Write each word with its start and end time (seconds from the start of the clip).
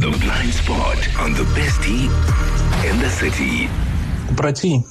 The 0.00 0.08
blind 0.08 0.54
spot 0.54 0.96
on 1.18 1.34
the 1.34 1.44
best 1.54 1.82
T 1.82 2.04
in 2.88 2.98
the 3.00 3.10
city. 3.10 3.68
Prati, 4.34 4.82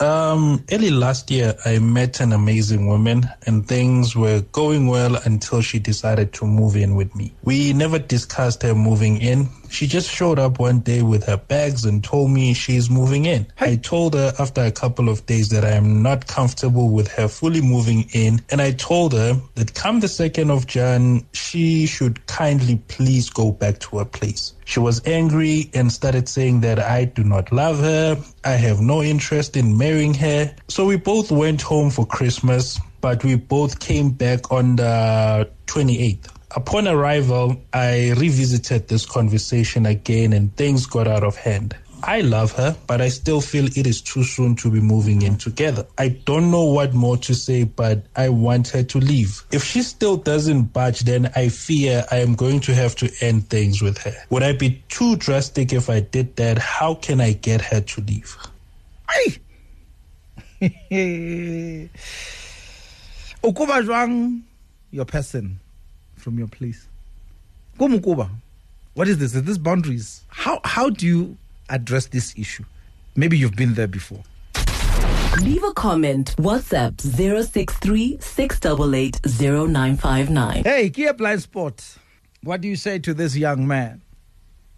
um, 0.00 0.64
early 0.72 0.90
last 0.90 1.30
year, 1.30 1.54
I 1.64 1.78
met 1.78 2.18
an 2.18 2.32
amazing 2.32 2.88
woman 2.88 3.30
and 3.46 3.64
things 3.64 4.16
were 4.16 4.40
going 4.50 4.88
well 4.88 5.14
until 5.24 5.60
she 5.60 5.78
decided 5.78 6.32
to 6.32 6.46
move 6.46 6.74
in 6.74 6.96
with 6.96 7.14
me. 7.14 7.32
We 7.44 7.74
never 7.74 8.00
discussed 8.00 8.64
her 8.64 8.74
moving 8.74 9.18
in. 9.18 9.48
She 9.76 9.86
just 9.86 10.10
showed 10.10 10.38
up 10.38 10.58
one 10.58 10.80
day 10.80 11.02
with 11.02 11.24
her 11.24 11.36
bags 11.36 11.84
and 11.84 12.02
told 12.02 12.30
me 12.30 12.54
she's 12.54 12.88
moving 12.88 13.26
in. 13.26 13.46
I 13.60 13.76
told 13.76 14.14
her 14.14 14.32
after 14.38 14.62
a 14.62 14.72
couple 14.72 15.10
of 15.10 15.26
days 15.26 15.50
that 15.50 15.66
I 15.66 15.72
am 15.72 16.02
not 16.02 16.26
comfortable 16.26 16.88
with 16.88 17.08
her 17.08 17.28
fully 17.28 17.60
moving 17.60 18.08
in. 18.14 18.40
And 18.48 18.62
I 18.62 18.72
told 18.72 19.12
her 19.12 19.38
that 19.54 19.74
come 19.74 20.00
the 20.00 20.06
2nd 20.06 20.48
of 20.50 20.66
Jan, 20.66 21.26
she 21.34 21.84
should 21.84 22.26
kindly 22.26 22.76
please 22.88 23.28
go 23.28 23.52
back 23.52 23.78
to 23.80 23.98
her 23.98 24.06
place. 24.06 24.54
She 24.64 24.80
was 24.80 25.06
angry 25.06 25.68
and 25.74 25.92
started 25.92 26.26
saying 26.26 26.62
that 26.62 26.78
I 26.78 27.04
do 27.04 27.22
not 27.22 27.52
love 27.52 27.78
her. 27.80 28.16
I 28.46 28.52
have 28.52 28.80
no 28.80 29.02
interest 29.02 29.58
in 29.58 29.76
marrying 29.76 30.14
her. 30.14 30.56
So 30.68 30.86
we 30.86 30.96
both 30.96 31.30
went 31.30 31.60
home 31.60 31.90
for 31.90 32.06
Christmas, 32.06 32.80
but 33.02 33.22
we 33.22 33.34
both 33.34 33.78
came 33.78 34.08
back 34.08 34.50
on 34.50 34.76
the 34.76 35.50
28th. 35.66 36.30
Upon 36.56 36.88
arrival, 36.88 37.60
I 37.74 38.12
revisited 38.12 38.88
this 38.88 39.04
conversation 39.04 39.84
again 39.84 40.32
and 40.32 40.56
things 40.56 40.86
got 40.86 41.06
out 41.06 41.22
of 41.22 41.36
hand. 41.36 41.76
I 42.02 42.22
love 42.22 42.52
her, 42.52 42.74
but 42.86 43.02
I 43.02 43.08
still 43.08 43.42
feel 43.42 43.66
it 43.66 43.86
is 43.86 44.00
too 44.00 44.24
soon 44.24 44.56
to 44.56 44.70
be 44.70 44.80
moving 44.80 45.20
in 45.20 45.36
together. 45.36 45.86
I 45.98 46.08
don't 46.08 46.50
know 46.50 46.64
what 46.64 46.94
more 46.94 47.18
to 47.18 47.34
say, 47.34 47.64
but 47.64 48.06
I 48.16 48.30
want 48.30 48.68
her 48.68 48.82
to 48.82 48.98
leave. 48.98 49.42
If 49.52 49.64
she 49.64 49.82
still 49.82 50.16
doesn't 50.16 50.72
budge, 50.72 51.00
then 51.00 51.30
I 51.36 51.50
fear 51.50 52.06
I 52.10 52.20
am 52.20 52.34
going 52.34 52.60
to 52.60 52.74
have 52.74 52.96
to 52.96 53.10
end 53.20 53.50
things 53.50 53.82
with 53.82 53.98
her. 53.98 54.14
Would 54.30 54.42
I 54.42 54.52
be 54.52 54.82
too 54.88 55.16
drastic 55.16 55.74
if 55.74 55.90
I 55.90 56.00
did 56.00 56.36
that? 56.36 56.56
How 56.56 56.94
can 56.94 57.20
I 57.20 57.32
get 57.32 57.60
her 57.60 57.82
to 57.82 58.00
leave? 58.00 58.34
Hey. 59.10 59.40
ukuba 63.42 64.42
your 64.90 65.04
person 65.04 65.60
from 66.26 66.38
your 66.38 66.48
place? 66.48 66.88
Kumu 67.78 68.02
kuba 68.02 68.28
what 68.94 69.06
is 69.06 69.18
this? 69.18 69.32
Is 69.34 69.44
this 69.44 69.58
boundaries? 69.58 70.24
How 70.26 70.58
how 70.64 70.90
do 70.90 71.06
you 71.06 71.36
address 71.68 72.06
this 72.06 72.34
issue? 72.36 72.64
Maybe 73.14 73.38
you've 73.38 73.54
been 73.54 73.74
there 73.74 73.86
before. 73.86 74.24
Leave 75.40 75.62
a 75.62 75.72
comment. 75.74 76.34
WhatsApp 76.38 77.00
063 77.00 78.18
688 78.20 79.20
0959. 79.24 80.64
hey 80.64 80.90
Kaya 80.90 81.14
blind 81.14 81.42
spot. 81.42 81.98
What 82.42 82.60
do 82.62 82.68
you 82.68 82.74
say 82.74 82.98
to 82.98 83.14
this 83.14 83.36
young 83.36 83.68
man? 83.68 84.02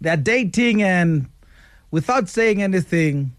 They're 0.01 0.17
dating 0.17 0.83
and 0.83 1.27
without 1.89 2.29
saying 2.29 2.61
anything 2.61 3.31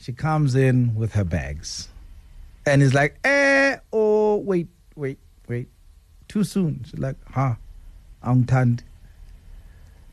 she 0.00 0.12
comes 0.12 0.56
in 0.56 0.96
with 0.96 1.12
her 1.12 1.24
bags. 1.24 1.88
And 2.66 2.82
he's 2.82 2.94
like 2.94 3.18
eh 3.22 3.76
oh 3.92 4.36
wait 4.36 4.66
wait 4.96 5.18
wait 5.46 5.68
too 6.28 6.44
soon. 6.44 6.84
She's 6.84 6.98
like 6.98 7.16
huh 7.30 7.54
angtand 8.24 8.80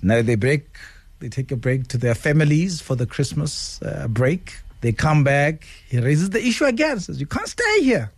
now 0.02 0.22
they 0.22 0.36
break 0.36 0.78
they 1.20 1.30
take 1.30 1.52
a 1.52 1.56
break 1.56 1.88
to 1.88 1.98
their 1.98 2.14
families 2.14 2.82
for 2.82 2.96
the 2.96 3.06
christmas 3.06 3.82
uh, 3.82 4.08
break. 4.08 4.60
They 4.82 4.92
come 4.92 5.24
back. 5.24 5.66
He 5.88 6.00
raises 6.00 6.30
the 6.30 6.46
issue 6.46 6.66
again. 6.66 7.00
Says 7.00 7.20
you 7.20 7.26
can't 7.26 7.48
stay 7.48 7.82
here. 7.82 8.12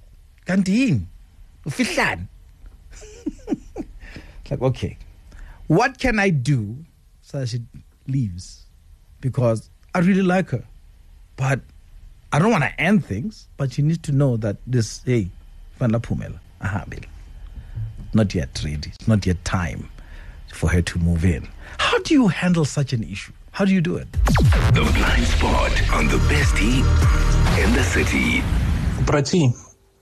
Ufihlani 0.48 2.28
it's 3.78 4.52
like 4.52 4.62
okay. 4.62 4.98
What 5.68 6.00
can 6.00 6.20
i 6.20 6.30
do? 6.30 6.78
So 7.22 7.40
that 7.40 7.50
she 7.50 7.62
leaves 8.08 8.66
because 9.22 9.70
i 9.94 10.00
really 10.00 10.24
like 10.24 10.50
her. 10.50 10.64
But 11.36 11.62
I 12.32 12.40
don't 12.40 12.52
want 12.52 12.64
to 12.64 12.82
end 12.82 13.06
things, 13.06 13.48
but 13.56 13.78
you 13.78 13.84
need 13.84 14.04
to 14.04 14.12
know 14.12 14.38
that 14.38 14.58
this, 14.68 15.02
hey, 15.06 15.30
Vanla 15.80 16.02
Pumela, 16.02 16.40
ahambile. 16.62 17.06
Not 18.18 18.34
yet 18.34 18.60
ready. 18.66 18.90
It's 18.96 19.08
not 19.08 19.28
yet 19.28 19.46
time 19.46 19.92
for 20.52 20.72
her 20.72 20.82
to 20.82 20.98
move 20.98 21.24
in. 21.24 21.48
How 21.78 22.00
do 22.00 22.16
you 22.16 22.28
handle 22.28 22.66
such 22.66 22.92
an 22.92 23.04
issue? 23.04 23.32
How 23.52 23.64
do 23.64 23.72
you 23.72 23.80
do 23.80 23.96
it? 23.98 24.12
The 24.74 24.92
blind 24.96 25.28
spot 25.28 25.92
on 25.94 26.08
the 26.08 26.18
best 26.28 26.58
T 26.58 26.80
in 27.62 27.74
the 27.74 27.84
city. 27.84 28.42
Prati, 29.06 29.54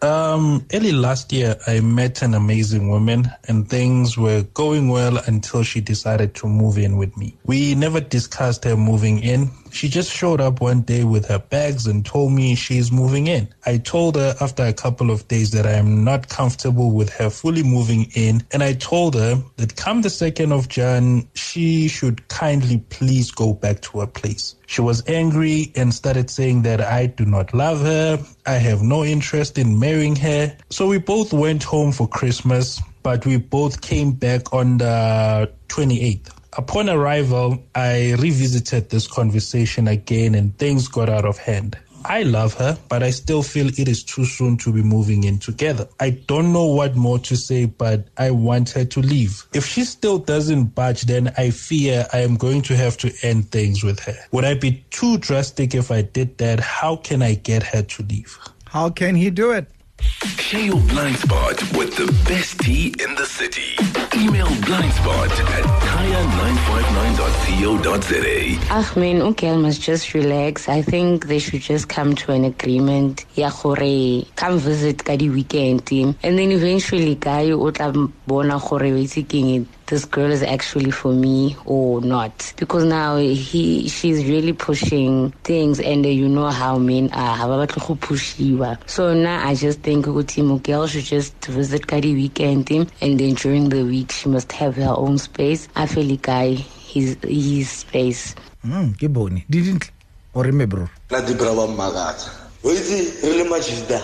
um, 0.01 0.65
early 0.73 0.93
last 0.93 1.33
year, 1.33 1.57
I 1.67 1.81
met 1.81 2.21
an 2.21 2.35
amazing 2.35 2.87
woman 2.87 3.29
and 3.49 3.69
things 3.69 4.17
were 4.17 4.43
going 4.53 4.87
well 4.87 5.17
until 5.27 5.63
she 5.63 5.81
decided 5.81 6.35
to 6.35 6.47
move 6.47 6.77
in 6.77 6.95
with 6.95 7.17
me. 7.17 7.35
We 7.43 7.75
never 7.75 7.99
discussed 7.99 8.63
her 8.63 8.77
moving 8.77 9.21
in. 9.23 9.51
She 9.75 9.89
just 9.89 10.09
showed 10.09 10.39
up 10.39 10.61
one 10.61 10.83
day 10.83 11.03
with 11.03 11.25
her 11.27 11.37
bags 11.37 11.85
and 11.85 12.05
told 12.05 12.31
me 12.31 12.55
she's 12.55 12.93
moving 12.93 13.27
in. 13.27 13.49
I 13.65 13.77
told 13.77 14.15
her 14.15 14.33
after 14.39 14.63
a 14.63 14.71
couple 14.71 15.11
of 15.11 15.27
days 15.27 15.51
that 15.51 15.65
I 15.65 15.73
am 15.73 16.01
not 16.01 16.29
comfortable 16.29 16.91
with 16.91 17.09
her 17.15 17.29
fully 17.29 17.61
moving 17.61 18.09
in. 18.15 18.41
And 18.53 18.63
I 18.63 18.71
told 18.75 19.15
her 19.15 19.35
that 19.57 19.75
come 19.75 20.01
the 20.01 20.07
2nd 20.07 20.57
of 20.57 20.69
Jan, 20.69 21.27
she 21.33 21.89
should 21.89 22.25
kindly 22.29 22.77
please 22.89 23.31
go 23.31 23.51
back 23.53 23.81
to 23.81 23.99
her 23.99 24.07
place. 24.07 24.55
She 24.65 24.79
was 24.79 25.03
angry 25.09 25.73
and 25.75 25.93
started 25.93 26.29
saying 26.29 26.61
that 26.61 26.79
I 26.79 27.07
do 27.07 27.25
not 27.25 27.53
love 27.53 27.81
her. 27.81 28.17
I 28.45 28.53
have 28.53 28.81
no 28.81 29.03
interest 29.03 29.57
in 29.57 29.77
marrying 29.77 30.15
her. 30.15 30.55
So 30.69 30.87
we 30.87 30.99
both 30.99 31.33
went 31.33 31.63
home 31.63 31.91
for 31.91 32.07
Christmas, 32.07 32.81
but 33.03 33.25
we 33.25 33.35
both 33.35 33.81
came 33.81 34.13
back 34.13 34.53
on 34.53 34.77
the 34.77 35.51
28th. 35.67 36.31
Upon 36.57 36.89
arrival, 36.89 37.61
I 37.75 38.13
revisited 38.13 38.89
this 38.89 39.07
conversation 39.07 39.87
again 39.89 40.35
and 40.35 40.57
things 40.57 40.87
got 40.87 41.09
out 41.09 41.25
of 41.25 41.37
hand. 41.37 41.77
I 42.05 42.21
love 42.23 42.53
her, 42.55 42.77
but 42.87 43.01
I 43.01 43.09
still 43.09 43.41
feel 43.41 43.67
it 43.67 43.87
is 43.87 44.03
too 44.03 44.25
soon 44.25 44.57
to 44.57 44.71
be 44.71 44.83
moving 44.83 45.23
in 45.23 45.39
together. 45.39 45.87
I 45.99 46.11
don't 46.11 46.53
know 46.53 46.67
what 46.67 46.95
more 46.95 47.17
to 47.19 47.35
say, 47.35 47.65
but 47.65 48.07
I 48.17 48.29
want 48.31 48.69
her 48.69 48.85
to 48.85 49.01
leave. 49.01 49.43
If 49.53 49.65
she 49.65 49.83
still 49.83 50.19
doesn't 50.19 50.75
budge, 50.75 51.01
then 51.01 51.33
I 51.37 51.49
fear 51.49 52.07
I 52.13 52.19
am 52.19 52.37
going 52.37 52.61
to 52.63 52.77
have 52.77 52.95
to 52.99 53.11
end 53.23 53.51
things 53.51 53.83
with 53.83 53.99
her. 54.01 54.15
Would 54.31 54.45
I 54.45 54.53
be 54.53 54.85
too 54.91 55.17
drastic 55.17 55.73
if 55.73 55.89
I 55.89 56.03
did 56.03 56.37
that? 56.37 56.59
How 56.59 56.95
can 56.97 57.23
I 57.23 57.33
get 57.33 57.63
her 57.63 57.81
to 57.81 58.03
leave? 58.03 58.37
How 58.65 58.89
can 58.91 59.15
he 59.15 59.29
do 59.31 59.51
it? 59.51 59.67
Share 59.99 60.61
your 60.61 60.79
blind 60.81 61.17
spot 61.17 61.61
with 61.73 61.95
the 61.95 62.05
best 62.27 62.59
T 62.59 62.93
in 62.99 63.15
the 63.15 63.25
city. 63.25 63.75
Email 64.15 64.45
blindspot 64.67 65.31
at 65.55 65.63
kaya959.co.za. 65.87 68.35
I 68.69 68.99
mean, 68.99 69.21
okay, 69.21 69.55
must 69.57 69.81
just 69.81 70.13
relax. 70.13 70.69
I 70.69 70.81
think 70.81 71.27
they 71.27 71.39
should 71.39 71.61
just 71.61 71.87
come 71.89 72.15
to 72.15 72.31
an 72.31 72.45
agreement. 72.45 73.25
Gore, 73.35 74.23
come 74.35 74.57
visit 74.59 75.03
ka 75.03 75.15
di 75.15 75.29
weekend 75.29 75.85
team. 75.85 76.15
And 76.23 76.37
then 76.37 76.51
eventually, 76.51 77.15
guy, 77.15 77.51
o 77.51 77.71
tla 77.71 77.91
bona 78.27 78.59
gore 78.59 78.91
basically 78.91 79.65
this 79.87 80.05
girl 80.05 80.31
is 80.31 80.43
actually 80.43 80.91
for 80.91 81.13
me 81.13 81.55
or 81.65 82.01
not. 82.01 82.53
Because 82.57 82.85
now 82.85 83.17
he, 83.17 83.87
she's 83.87 84.25
really 84.25 84.53
pushing 84.53 85.31
things 85.43 85.79
and 85.79 86.05
uh, 86.05 86.09
you 86.09 86.27
know 86.27 86.49
how 86.49 86.77
men 86.77 87.09
are. 87.13 87.35
Ha 87.35 87.47
ba 87.47 87.65
batle 87.65 87.87
go 87.87 87.95
pushiwa. 87.95 88.77
So 88.89 89.13
now 89.13 89.47
I 89.47 89.55
just 89.55 89.81
think 89.81 90.05
ukuthi 90.05 90.43
Mugel 90.43 90.87
should 90.87 91.05
just 91.05 91.45
visit 91.45 91.87
ka 91.87 91.97
weekend 91.97 92.67
team. 92.67 92.87
And 93.01 93.19
then 93.19 93.35
during 93.35 93.69
the 93.69 93.83
week, 93.83 94.11
she 94.11 94.29
must 94.29 94.51
have 94.53 94.75
her 94.75 94.93
own 94.95 95.17
space. 95.17 95.67
I 95.75 95.85
feel 95.85 96.05
like 96.05 96.23
guy, 96.23 96.53
his, 96.53 97.17
his 97.23 97.69
space. 97.69 98.35
Mm, 98.65 98.97
ke 98.97 99.05
bone 99.13 99.43
didn't 99.47 99.91
or 100.33 100.51
me 100.51 100.65
bro 100.65 100.89
la 101.11 101.21
dibra 101.21 101.53
ba 101.53 101.67
mmakatsa 101.67 102.29
o 102.63 102.71
itse 102.73 103.21
re 103.23 103.33
le 103.37 103.43
majida 103.45 104.01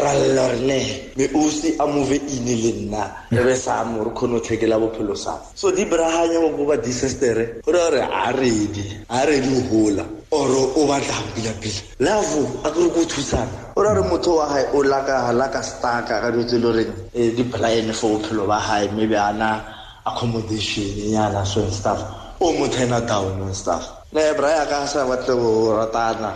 ra 0.00 0.12
lla 0.14 0.48
re 0.48 0.58
ne 0.60 0.80
me 1.16 1.28
osi 1.34 1.76
a 1.78 1.86
move 1.86 2.16
ine 2.16 2.54
le 2.62 2.72
nna 2.72 3.02
re 3.30 3.42
be 3.44 3.54
sa 3.54 3.84
mo 3.84 4.02
re 4.04 4.10
kgone 4.10 4.32
go 4.32 4.40
tlhekela 4.40 4.78
bophelo 4.78 5.14
sa 5.14 5.38
so 5.54 5.70
di 5.70 5.84
brahanya 5.84 6.40
mo 6.40 6.56
go 6.56 6.64
ba 6.64 6.76
disestere 6.76 7.60
gore 7.64 7.90
re 7.90 8.00
a 8.00 8.32
ready 8.32 8.84
a 9.08 9.26
ready 9.26 9.48
go 9.48 9.60
gola 9.70 10.04
or 10.32 10.48
o 10.48 10.86
batlang 10.86 11.26
pila 11.34 11.52
pila 11.60 11.80
lavo 11.98 12.60
a 12.64 12.70
kere 12.70 12.88
go 12.94 13.02
thusana. 13.04 13.74
O 13.76 13.82
re 13.82 14.02
motho 14.02 14.36
wa 14.38 14.46
hae 14.48 14.64
o 14.72 14.82
laka 14.82 15.32
laka 15.32 15.62
staka 15.62 16.20
ka 16.20 16.30
dilo 16.30 16.44
tse 16.46 16.58
le 16.58 16.62
goreng 16.70 16.92
eh, 17.14 17.34
di 17.34 17.42
plan 17.44 17.92
for 17.92 18.18
bophelo 18.18 18.46
ba 18.46 18.58
hae 18.58 18.88
maybe 18.94 19.16
ana 19.16 19.60
accommodation 20.06 20.84
yana 21.10 21.44
so 21.44 21.62
and 21.62 21.72
stuff. 21.72 22.00
O 22.40 22.52
mo 22.58 22.68
turn 22.68 22.90
down 23.06 23.42
and 23.42 23.54
stuff. 23.56 23.90
Le 24.12 24.34
bra 24.34 24.48
ya 24.48 24.64
ka 24.66 24.86
sa 24.86 25.04
batle 25.06 25.34
go 25.34 25.74
ratana 25.74 26.32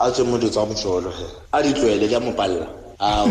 a 0.00 0.10
tswe 0.10 0.24
mo 0.26 0.36
ditsa 0.38 0.66
motsolo 0.66 1.10
he 1.10 1.26
a 1.52 1.62
di 1.62 1.72
tlwele 1.72 2.08
ja 2.08 2.20
mo 2.20 2.32
palla 2.98 3.22
ao 3.22 3.26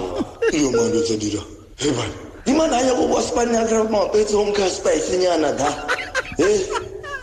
yo 0.54 0.72
mo 0.72 0.88
ndo 0.88 1.02
tse 1.04 1.18
dira 1.18 1.42
he 1.78 1.92
ba 1.92 2.04
di 2.46 2.54
mana 2.54 2.80
ya 2.82 2.94
go 2.96 3.08
boss 3.08 3.32
ban 3.36 3.54
ya 3.54 3.66
tra 3.68 3.84
mo 3.84 4.08
petse 4.10 4.34
home 4.34 4.54
car 4.54 4.70
space 4.70 5.18
nyana 5.18 5.52
da. 5.58 5.68
Eh 6.40 6.64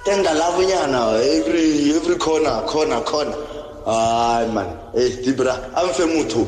tenda 0.05 0.35
lavo 0.35 0.62
nyana 0.62 1.17
every 1.23 1.93
every 1.96 2.17
corner 2.17 2.62
corner 2.67 3.00
corner. 3.02 3.37
Ay 3.87 4.46
man. 4.52 4.69
Eh 4.94 5.08
dibra 5.25 5.56
amfe 5.75 6.05
motho. 6.06 6.46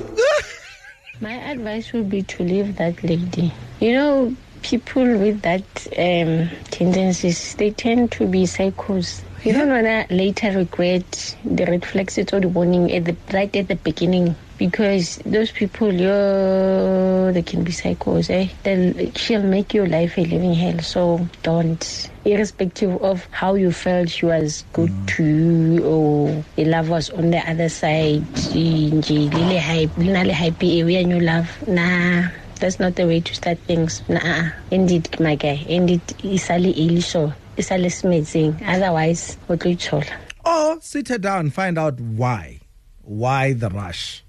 My 1.20 1.32
advice 1.50 1.93
would 1.94 2.10
be 2.10 2.22
to 2.22 2.43
leave 2.44 2.76
that 2.76 3.02
lady. 3.02 3.50
You 3.81 3.93
know, 3.94 4.37
people 4.60 5.04
with 5.16 5.40
that 5.40 5.64
um, 5.96 6.50
tendencies, 6.70 7.54
they 7.54 7.70
tend 7.70 8.12
to 8.12 8.26
be 8.26 8.43
psychos. 8.43 9.22
You 9.43 9.54
don't 9.54 9.70
wanna 9.70 10.04
later 10.10 10.50
regret 10.52 11.37
the 11.44 11.64
red 11.64 11.87
flags 11.87 12.19
it's 12.19 12.32
already 12.34 12.48
warning 12.48 12.93
at 12.93 13.06
the 13.06 13.16
right 13.32 13.54
at 13.56 13.69
the 13.69 13.76
beginning 13.76 14.34
because 14.58 15.17
those 15.26 15.50
people, 15.50 15.93
yo, 15.93 17.31
they 17.32 17.43
can 17.43 17.64
be 17.64 17.73
psychos. 17.73 18.31
Eh? 18.31 18.49
They'll, 18.62 19.12
she'll 19.12 19.43
make 19.43 19.75
your 19.75 19.87
life 19.87 20.19
a 20.19 20.23
living 20.23 20.55
hell. 20.55 20.79
So 20.81 21.26
don't, 21.43 22.11
irrespective 22.25 23.03
of 23.03 23.26
how 23.31 23.55
you 23.55 23.73
felt 23.73 24.11
she 24.11 24.26
was 24.26 24.64
good 24.73 24.93
to 25.08 25.25
you 25.25 25.85
or 25.85 26.44
the 26.56 26.64
love 26.64 26.88
was 26.88 27.11
on 27.11 27.31
the 27.31 27.38
other 27.49 27.69
side. 27.69 28.23
nje, 28.32 29.32
lile 29.32 29.61
hype, 29.61 29.97
lina 29.99 30.25
le 30.25 30.32
hype 30.32 30.62
area 30.62 31.00
and 31.00 31.11
you 31.11 31.20
love. 31.20 31.49
Nah. 31.69 32.29
That's 32.58 32.81
not 32.81 32.97
the 32.97 33.06
way 33.06 33.20
to 33.20 33.35
start 33.35 33.58
things. 33.58 34.03
Nah, 34.08 34.49
indeed, 34.70 35.20
my 35.20 35.35
guy. 35.35 35.62
Indeed, 35.69 36.00
isali 36.25 36.73
ilisho, 36.73 37.35
isali 37.56 37.93
smithing. 37.93 38.58
Otherwise, 38.67 39.37
what 39.47 39.61
do 39.61 39.69
you 39.69 39.76
chola? 39.76 40.06
Or 40.43 40.81
sit 40.81 41.08
her 41.08 41.19
down 41.19 41.41
and 41.41 41.55
find 41.55 41.76
out 41.79 42.00
why. 42.00 42.61
Why 43.03 43.53
the 43.53 43.69
rush? 43.69 44.25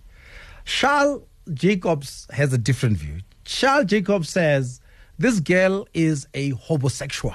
Charles 0.68 1.24
Jacobs 1.54 2.28
has 2.32 2.52
a 2.52 2.58
different 2.58 2.98
view. 2.98 3.20
Charles 3.46 3.86
Jacobs 3.86 4.30
says 4.30 4.82
this 5.18 5.40
girl 5.40 5.88
is 5.94 6.28
a 6.34 6.50
homosexual. 6.50 7.34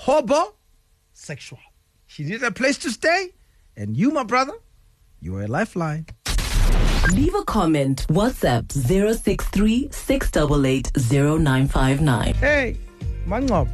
Hobosexual. 0.00 1.58
She 2.06 2.24
needed 2.24 2.42
a 2.42 2.50
place 2.50 2.78
to 2.78 2.90
stay, 2.90 3.28
and 3.76 3.94
you, 3.94 4.10
my 4.10 4.22
brother, 4.24 4.54
you 5.20 5.36
are 5.36 5.42
a 5.42 5.46
lifeline. 5.48 6.06
Leave 7.12 7.34
a 7.34 7.44
comment. 7.44 8.06
WhatsApp 8.08 8.72
063 8.72 9.90
688 9.92 10.90
0959. 10.96 12.34
Hey, 12.36 12.78
Mangob, 13.26 13.68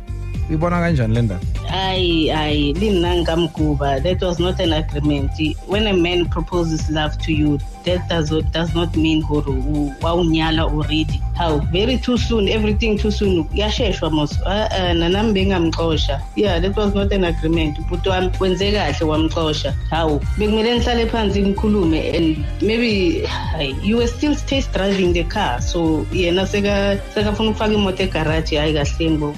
ibona 0.49 0.81
kanjani 0.83 1.15
Linda? 1.15 1.41
I, 1.73 2.31
I 2.35 2.73
didn't 2.79 3.03
ngamkuba. 3.25 4.03
That 4.03 4.21
was 4.21 4.39
not 4.39 4.59
an 4.61 4.73
agreement. 4.73 5.31
When 5.67 5.87
a 5.87 5.93
man 5.93 6.29
proposes 6.29 6.91
love 6.91 7.17
to 7.23 7.33
you, 7.33 7.59
that 7.85 8.09
does 8.09 8.31
not, 8.31 8.53
does 8.53 8.75
not 8.75 8.97
mean 8.97 9.23
horo 9.23 9.53
wawunyala 10.01 10.71
already. 10.71 11.23
How 11.37 11.59
very 11.59 11.97
too 11.97 12.19
soon, 12.19 12.49
everything 12.49 12.99
too 12.99 13.11
soon. 13.11 13.45
Yasheshwa 13.49 14.13
mos. 14.13 14.39
Uh, 14.43 14.69
uh, 14.71 14.79
nanami 14.93 15.33
bengamxosha. 15.33 16.23
Yeah, 16.37 16.59
that 16.59 16.77
was 16.77 16.95
not 16.95 17.13
an 17.13 17.25
agreement. 17.25 17.79
But 17.89 18.01
wami 18.01 18.31
wenze 18.39 18.73
kahle 18.73 19.07
wamxosha. 19.07 19.73
How 19.91 20.19
bekumele 20.37 20.81
nihlale 20.81 21.09
phansi 21.09 21.55
nikhulume 21.55 22.15
and 22.15 22.63
maybe 22.63 23.23
hayi, 23.27 23.83
you 23.83 23.99
were 23.99 24.07
still 24.07 24.35
test 24.35 24.73
driving 24.73 25.13
the 25.13 25.25
car. 25.25 25.61
So 25.61 26.05
yena 26.13 26.47
seka 26.47 27.01
sekafuna 27.15 27.51
ukufaka 27.51 27.75
imoto 27.75 28.03
egarage 28.03 28.59
hayi 28.59 28.75
kahle 28.75 29.11
ngibo. 29.11 29.37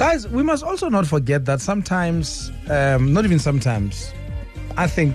Guys, 0.00 0.26
we 0.26 0.42
must 0.42 0.64
also 0.64 0.88
not 0.88 1.06
forget 1.06 1.44
that 1.44 1.60
sometimes, 1.60 2.50
um, 2.70 3.12
not 3.12 3.26
even 3.26 3.38
sometimes, 3.38 4.14
I 4.78 4.86
think 4.86 5.14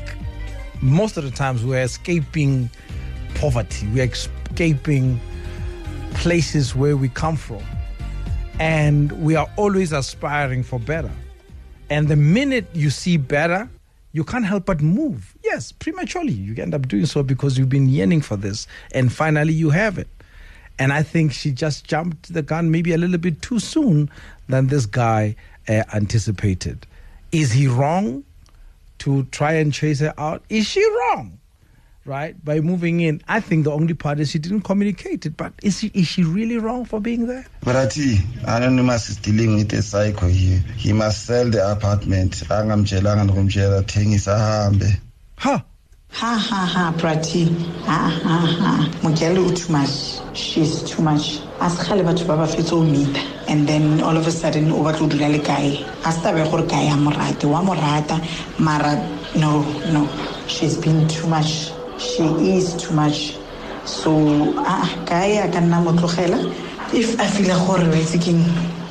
most 0.79 1.17
of 1.17 1.23
the 1.23 1.31
times 1.31 1.65
we're 1.65 1.81
escaping 1.81 2.69
poverty, 3.33 3.87
we're 3.87 4.03
escaping 4.03 5.19
places 6.13 6.75
where 6.75 6.95
we 6.95 7.09
come 7.09 7.35
from. 7.35 7.63
And 8.59 9.11
we 9.23 9.35
are 9.35 9.49
always 9.55 9.91
aspiring 9.91 10.61
for 10.61 10.79
better. 10.79 11.11
And 11.89 12.07
the 12.07 12.15
minute 12.15 12.67
you 12.73 12.91
see 12.91 13.17
better, 13.17 13.67
you 14.11 14.23
can't 14.23 14.45
help 14.45 14.67
but 14.67 14.83
move. 14.83 15.35
Yes, 15.43 15.71
prematurely. 15.71 16.33
You 16.33 16.61
end 16.61 16.75
up 16.75 16.87
doing 16.87 17.07
so 17.07 17.23
because 17.23 17.57
you've 17.57 17.69
been 17.69 17.89
yearning 17.89 18.21
for 18.21 18.37
this. 18.37 18.67
And 18.91 19.11
finally, 19.11 19.51
you 19.51 19.71
have 19.71 19.97
it. 19.97 20.07
And 20.77 20.91
I 20.91 21.03
think 21.03 21.31
she 21.31 21.51
just 21.51 21.85
jumped 21.85 22.33
the 22.33 22.41
gun 22.41 22.71
maybe 22.71 22.93
a 22.93 22.97
little 22.97 23.17
bit 23.17 23.41
too 23.41 23.59
soon 23.59 24.09
than 24.47 24.67
this 24.67 24.85
guy 24.85 25.35
uh, 25.67 25.83
anticipated. 25.93 26.85
Is 27.31 27.51
he 27.51 27.67
wrong 27.67 28.23
to 28.99 29.23
try 29.25 29.53
and 29.53 29.73
chase 29.73 29.99
her 29.99 30.13
out? 30.17 30.43
Is 30.49 30.67
she 30.67 30.83
wrong? 30.83 31.39
Right? 32.05 32.35
By 32.45 32.59
moving 32.59 32.99
in. 32.99 33.21
I 33.27 33.39
think 33.39 33.63
the 33.63 33.71
only 33.71 33.95
part 33.95 34.19
is 34.19 34.29
she 34.29 34.37
didn't 34.37 34.61
communicate 34.61 35.25
it. 35.25 35.35
But 35.35 35.53
is, 35.63 35.79
she, 35.79 35.87
is 35.93 36.07
she 36.07 36.23
really 36.23 36.57
wrong 36.59 36.85
for 36.85 36.99
being 36.99 37.25
there? 37.25 37.47
Brati, 37.61 38.19
Anonymous 38.45 39.09
is 39.09 39.17
dealing 39.17 39.55
with 39.55 39.73
a 39.73 39.81
psycho 39.81 40.27
here. 40.27 40.59
He 40.77 40.93
must 40.93 41.25
sell 41.25 41.49
the 41.49 41.71
apartment. 41.71 42.33
Angamtshelanga 42.33 43.27
nokumtshela 43.27 43.81
thengisa 43.83 44.37
ahambe. 44.37 44.99
Huh? 45.37 45.61
Ha 46.15 46.37
ha 46.37 46.65
ha, 46.73 46.93
Prati. 46.97 47.43
Ha 47.87 48.07
ha 48.23 48.37
ha. 48.59 48.71
Mogele 49.03 49.53
too 49.53 49.71
much. 49.73 50.21
She's 50.33 50.81
too 50.89 51.01
much. 51.03 51.41
Askgale 51.59 52.03
batho 52.07 52.25
ba 52.25 52.37
ba 52.37 52.47
fetse 52.47 52.71
meet 52.89 53.17
and 53.49 53.67
then 53.67 53.99
all 54.01 54.15
of 54.15 54.25
a 54.25 54.31
sudden 54.31 54.71
o 54.71 54.79
batla 54.79 55.01
o 55.01 55.07
dula 55.09 55.27
le 55.27 55.39
kae. 55.39 55.83
A 56.05 56.11
se 56.13 56.21
tabe 56.21 56.49
gore 56.49 56.63
kae. 56.63 56.87
Wa 57.51 57.61
morata 57.61 58.15
mara 58.59 58.95
no 59.35 59.61
no. 59.91 60.07
She's 60.47 60.77
been 60.77 61.05
too 61.09 61.27
much. 61.27 61.73
She 61.97 62.23
is 62.55 62.77
too 62.77 62.93
much. 62.93 63.35
So 63.83 64.53
ah 64.59 64.87
kae 65.05 65.43
a 65.43 65.51
ka 65.51 65.59
nna. 65.59 65.83
If 66.93 67.19
I 67.19 67.27
feel 67.27 67.57
gore 67.67 67.89
wa 67.91 67.95
itse 67.99 68.17
keng 68.23 68.39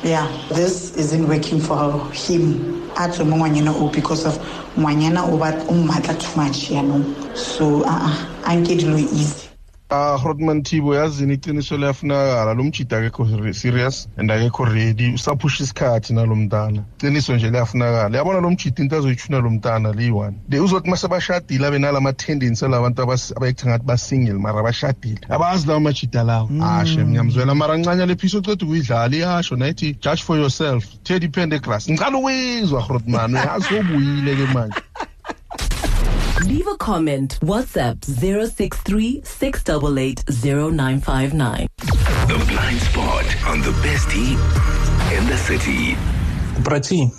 yeah. 0.05 0.29
This 0.51 0.97
isn't 0.97 1.27
working 1.29 1.61
for 1.61 2.13
him. 2.13 2.83
At 2.97 3.11
tswe 3.11 3.27
moment, 3.27 3.57
ngwanyana 3.57 3.75
o 3.77 3.89
because 3.89 4.25
of 4.27 4.39
ngwanyana 4.79 5.25
o 5.33 5.37
bat- 5.39 5.65
o 5.69 5.73
mmatla 5.75 6.15
too 6.19 6.37
much 6.41 6.71
yaanong 6.71 7.37
so 7.37 7.83
a 7.85 7.97
a 8.45 8.57
nke 8.57 8.77
dilo 8.77 8.99
easy 8.99 9.44
Ah 9.91 10.17
Rodman 10.25 10.63
Thibo 10.63 10.95
yazini 10.95 11.35
iqiniso 11.35 11.77
liyafunakala. 11.77 12.55
Lo 12.55 12.65
mjida 12.65 12.99
akekho 12.99 13.53
serious 13.55 14.09
and 14.17 14.31
akekho 14.31 14.65
ready. 14.65 15.13
Usaphusha 15.15 15.65
isikhathi 15.65 16.13
nalo 16.15 16.35
mntana. 16.35 16.83
Iqiniso 16.99 17.37
nje 17.37 17.51
liyafunakala. 17.51 18.17
Yabona 18.19 18.41
lo 18.41 18.51
mjida 18.51 18.83
into 18.83 18.97
azoyithuna 18.97 19.39
lo 19.41 19.51
mntana 19.51 19.93
liyi-one 19.93 20.37
de 20.49 20.59
uzothi 20.61 20.91
mase 20.91 21.09
bashadile 21.09 21.67
abe 21.67 21.79
nalama 21.79 22.13
tendency 22.13 22.65
alabantu 22.65 23.03
abas- 23.03 23.33
abayitha 23.37 23.69
ngathi 23.69 23.85
basingle 23.85 24.39
mara 24.39 24.63
bashadile. 24.63 25.21
Abazi 25.29 25.67
lawo 25.69 25.81
majida 25.81 26.23
lawo. 26.25 26.49
Ashe 26.63 27.05
ngiyamzwela 27.05 27.55
mara 27.55 27.77
ncanya 27.77 28.07
le 28.07 28.17
phisi 28.17 28.37
oceda 28.37 28.65
ukuyidlala 28.67 29.17
iyasho 29.17 29.57
nayithi 29.57 29.95
judge 30.01 30.23
for 30.23 30.37
yourself. 30.39 30.85
Teddy 31.05 31.29
pendergrass 31.29 31.91
ngicala 31.91 32.19
ukuyizwa 32.19 32.85
Rodman 32.89 33.35
uyazi 33.35 33.75
obuyile 33.79 34.37
ke 34.37 34.47
manje 34.55 34.77
Leave 36.47 36.67
a 36.67 36.77
comment. 36.77 37.39
WhatsApp 37.41 38.05
063 38.05 39.23
688 39.25 40.25
0959. 40.29 41.67
The 42.29 42.45
blind 42.49 42.81
spot 42.81 43.25
on 43.47 43.61
the 43.63 43.73
best 43.83 44.11
T 44.11 44.33
in 45.17 45.27
the 45.27 45.37
city. 45.39 45.97
Prati, 46.63 47.11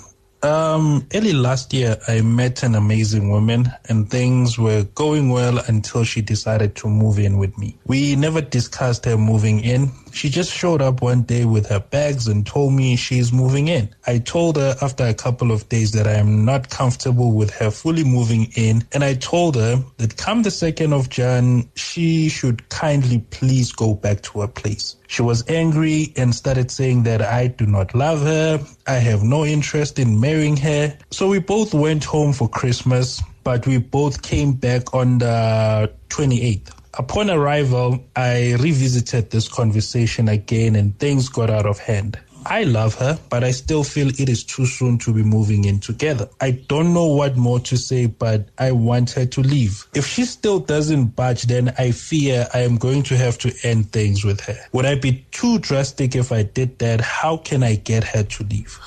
um, 0.45 1.05
early 1.13 1.33
last 1.33 1.73
year, 1.73 1.97
I 2.07 2.21
met 2.21 2.63
an 2.63 2.75
amazing 2.75 3.29
woman, 3.29 3.71
and 3.89 4.09
things 4.09 4.57
were 4.57 4.83
going 4.95 5.29
well 5.29 5.59
until 5.67 6.03
she 6.03 6.21
decided 6.21 6.75
to 6.77 6.87
move 6.87 7.19
in 7.19 7.37
with 7.37 7.57
me. 7.57 7.77
We 7.85 8.15
never 8.15 8.41
discussed 8.41 9.05
her 9.05 9.17
moving 9.17 9.59
in. 9.61 9.91
She 10.13 10.29
just 10.29 10.53
showed 10.53 10.81
up 10.81 11.01
one 11.01 11.23
day 11.23 11.45
with 11.45 11.67
her 11.67 11.79
bags 11.79 12.27
and 12.27 12.45
told 12.45 12.73
me 12.73 12.95
she's 12.95 13.33
moving 13.33 13.67
in. 13.67 13.89
I 14.07 14.19
told 14.19 14.55
her 14.57 14.75
after 14.81 15.05
a 15.05 15.13
couple 15.13 15.51
of 15.51 15.67
days 15.67 15.91
that 15.93 16.07
I 16.07 16.13
am 16.13 16.45
not 16.45 16.69
comfortable 16.69 17.33
with 17.33 17.49
her 17.55 17.71
fully 17.71 18.03
moving 18.03 18.51
in, 18.55 18.83
and 18.93 19.03
I 19.03 19.15
told 19.15 19.55
her 19.55 19.83
that 19.97 20.17
come 20.17 20.43
the 20.43 20.49
2nd 20.49 20.93
of 20.93 21.09
Jan, 21.09 21.69
she 21.75 22.29
should 22.29 22.69
kindly 22.69 23.19
please 23.31 23.71
go 23.71 23.95
back 23.95 24.21
to 24.23 24.41
her 24.41 24.47
place. 24.47 24.95
She 25.07 25.21
was 25.21 25.43
angry 25.47 26.13
and 26.17 26.33
started 26.33 26.71
saying 26.71 27.03
that 27.03 27.21
I 27.21 27.47
do 27.47 27.65
not 27.65 27.93
love 27.93 28.21
her, 28.21 28.59
I 28.87 28.95
have 28.95 29.23
no 29.23 29.45
interest 29.45 29.99
in 29.99 30.19
marrying 30.19 30.57
her. 30.57 30.97
So 31.11 31.29
we 31.29 31.39
both 31.39 31.73
went 31.73 32.03
home 32.03 32.33
for 32.33 32.47
Christmas, 32.49 33.21
but 33.43 33.67
we 33.67 33.77
both 33.77 34.21
came 34.21 34.53
back 34.53 34.93
on 34.93 35.19
the 35.19 35.91
28th. 36.09 36.71
Upon 36.97 37.29
arrival, 37.29 38.03
I 38.15 38.55
revisited 38.59 39.29
this 39.29 39.47
conversation 39.49 40.29
again 40.29 40.75
and 40.75 40.97
things 40.97 41.27
got 41.29 41.49
out 41.49 41.65
of 41.65 41.77
hand. 41.77 42.17
I 42.45 42.63
love 42.63 42.95
her, 42.95 43.17
but 43.29 43.43
I 43.43 43.51
still 43.51 43.83
feel 43.83 44.09
it 44.09 44.29
is 44.29 44.43
too 44.43 44.65
soon 44.65 44.97
to 44.99 45.13
be 45.13 45.23
moving 45.23 45.65
in 45.65 45.79
together. 45.79 46.29
I 46.41 46.51
don't 46.51 46.93
know 46.93 47.07
what 47.07 47.35
more 47.35 47.59
to 47.61 47.77
say, 47.77 48.05
but 48.05 48.49
I 48.59 48.71
want 48.71 49.11
her 49.11 49.25
to 49.25 49.41
leave. 49.41 49.85
If 49.95 50.05
she 50.05 50.25
still 50.25 50.59
doesn't 50.59 51.15
budge, 51.15 51.43
then 51.43 51.73
I 51.77 51.91
fear 51.91 52.47
I 52.53 52.59
am 52.59 52.77
going 52.77 53.03
to 53.03 53.17
have 53.17 53.37
to 53.39 53.53
end 53.63 53.91
things 53.91 54.23
with 54.23 54.41
her. 54.41 54.57
Would 54.73 54.85
I 54.85 54.95
be 54.95 55.25
too 55.31 55.59
drastic 55.59 56.15
if 56.15 56.31
I 56.31 56.43
did 56.43 56.77
that? 56.79 57.01
How 57.01 57.37
can 57.37 57.63
I 57.63 57.75
get 57.75 58.03
her 58.03 58.23
to 58.23 58.43
leave? 58.43 58.79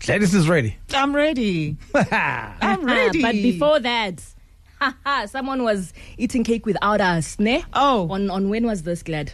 Gladys 0.00 0.34
is 0.34 0.48
ready. 0.48 0.76
I'm 0.94 1.14
ready. 1.14 1.76
I'm 1.94 2.06
ah, 2.12 2.78
ready. 2.80 3.22
but 3.22 3.32
before 3.32 3.80
that, 3.80 4.22
someone 5.26 5.64
was 5.64 5.92
eating 6.16 6.44
cake 6.44 6.64
without 6.64 7.00
us, 7.00 7.38
ne? 7.38 7.64
Oh. 7.72 8.08
On 8.10 8.30
on 8.30 8.48
when 8.48 8.66
was 8.66 8.84
this, 8.84 9.02
Glad? 9.02 9.32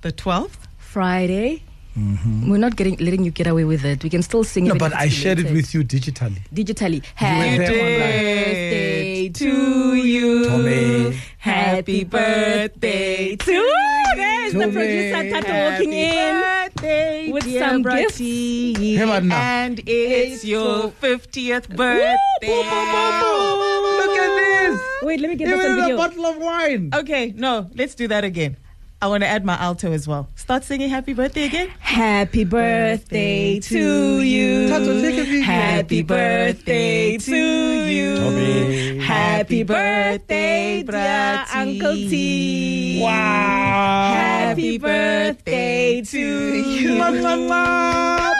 The 0.00 0.12
12th? 0.12 0.66
Friday. 0.78 1.62
Mm-hmm. 1.96 2.50
We're 2.50 2.58
not 2.58 2.76
getting 2.76 2.96
letting 2.98 3.24
you 3.24 3.30
get 3.30 3.46
away 3.46 3.64
with 3.64 3.84
it. 3.84 4.02
We 4.04 4.10
can 4.10 4.22
still 4.22 4.44
sing 4.44 4.64
No, 4.64 4.74
it. 4.74 4.78
but 4.78 4.94
I 4.94 5.08
shared 5.08 5.38
it 5.40 5.50
with 5.52 5.74
you 5.74 5.82
digitally. 5.82 6.38
digitally. 6.54 7.00
were 7.02 7.08
Happy 7.14 7.56
there 7.58 7.68
birthday 7.68 9.28
to 9.30 9.94
you. 9.94 10.44
Tommy. 10.48 11.18
Happy 11.38 12.04
birthday 12.04 13.36
to 13.36 13.52
you. 13.52 13.74
There's 14.16 14.52
the 14.52 14.60
Tommy. 14.60 14.72
producer 14.72 15.30
Tato 15.30 15.52
walking 15.70 15.92
Happy 15.92 16.18
in. 16.18 16.40
birthday, 16.40 17.32
With 17.32 17.44
dear 17.44 17.68
some 17.68 17.82
gifts. 17.82 18.20
Bratty. 18.20 18.98
Come 18.98 19.10
on 19.10 19.28
now. 19.28 19.40
And 19.40 19.80
it's 19.86 20.44
your 20.44 20.90
50th 21.02 21.68
birthday. 21.74 22.16
Look 22.42 24.18
at 24.18 24.30
this. 24.36 24.80
Wait, 25.02 25.20
let 25.20 25.30
me 25.30 25.36
get 25.36 25.46
this 25.48 25.58
Even 25.58 25.70
on 25.72 25.78
a 25.78 25.82
video. 25.82 25.96
bottle 25.96 26.26
of 26.26 26.36
wine. 26.38 26.90
Okay, 26.94 27.32
no, 27.36 27.68
let's 27.74 27.94
do 27.94 28.06
that 28.08 28.24
again. 28.24 28.56
I 29.00 29.06
want 29.06 29.22
to 29.22 29.28
add 29.28 29.44
my 29.44 29.54
alto 29.56 29.92
as 29.92 30.08
well. 30.08 30.28
Start 30.34 30.64
singing 30.64 30.88
happy 30.88 31.12
birthday 31.12 31.44
again. 31.44 31.68
Happy 31.78 32.42
birthday 32.42 33.60
to 33.60 34.20
you. 34.22 34.68
Tato, 34.68 35.00
take 35.00 35.18
a 35.18 35.22
video. 35.22 35.42
Happy 35.42 36.02
birthday 36.02 37.16
to 37.16 37.36
you. 37.36 38.16
Tommy. 38.16 38.98
Happy 38.98 39.62
birthday, 39.62 40.82
dear 40.82 40.92
Bratty. 40.92 41.54
Uncle 41.54 41.94
T. 41.94 43.00
Wow. 43.00 44.14
Happy 44.14 44.78
birthday 44.78 46.02
to 46.02 46.18
you. 46.18 46.90
Mwah, 46.98 47.12
mwah, 47.22 47.36
mwah. 47.46 48.34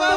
Ba, 0.00 0.09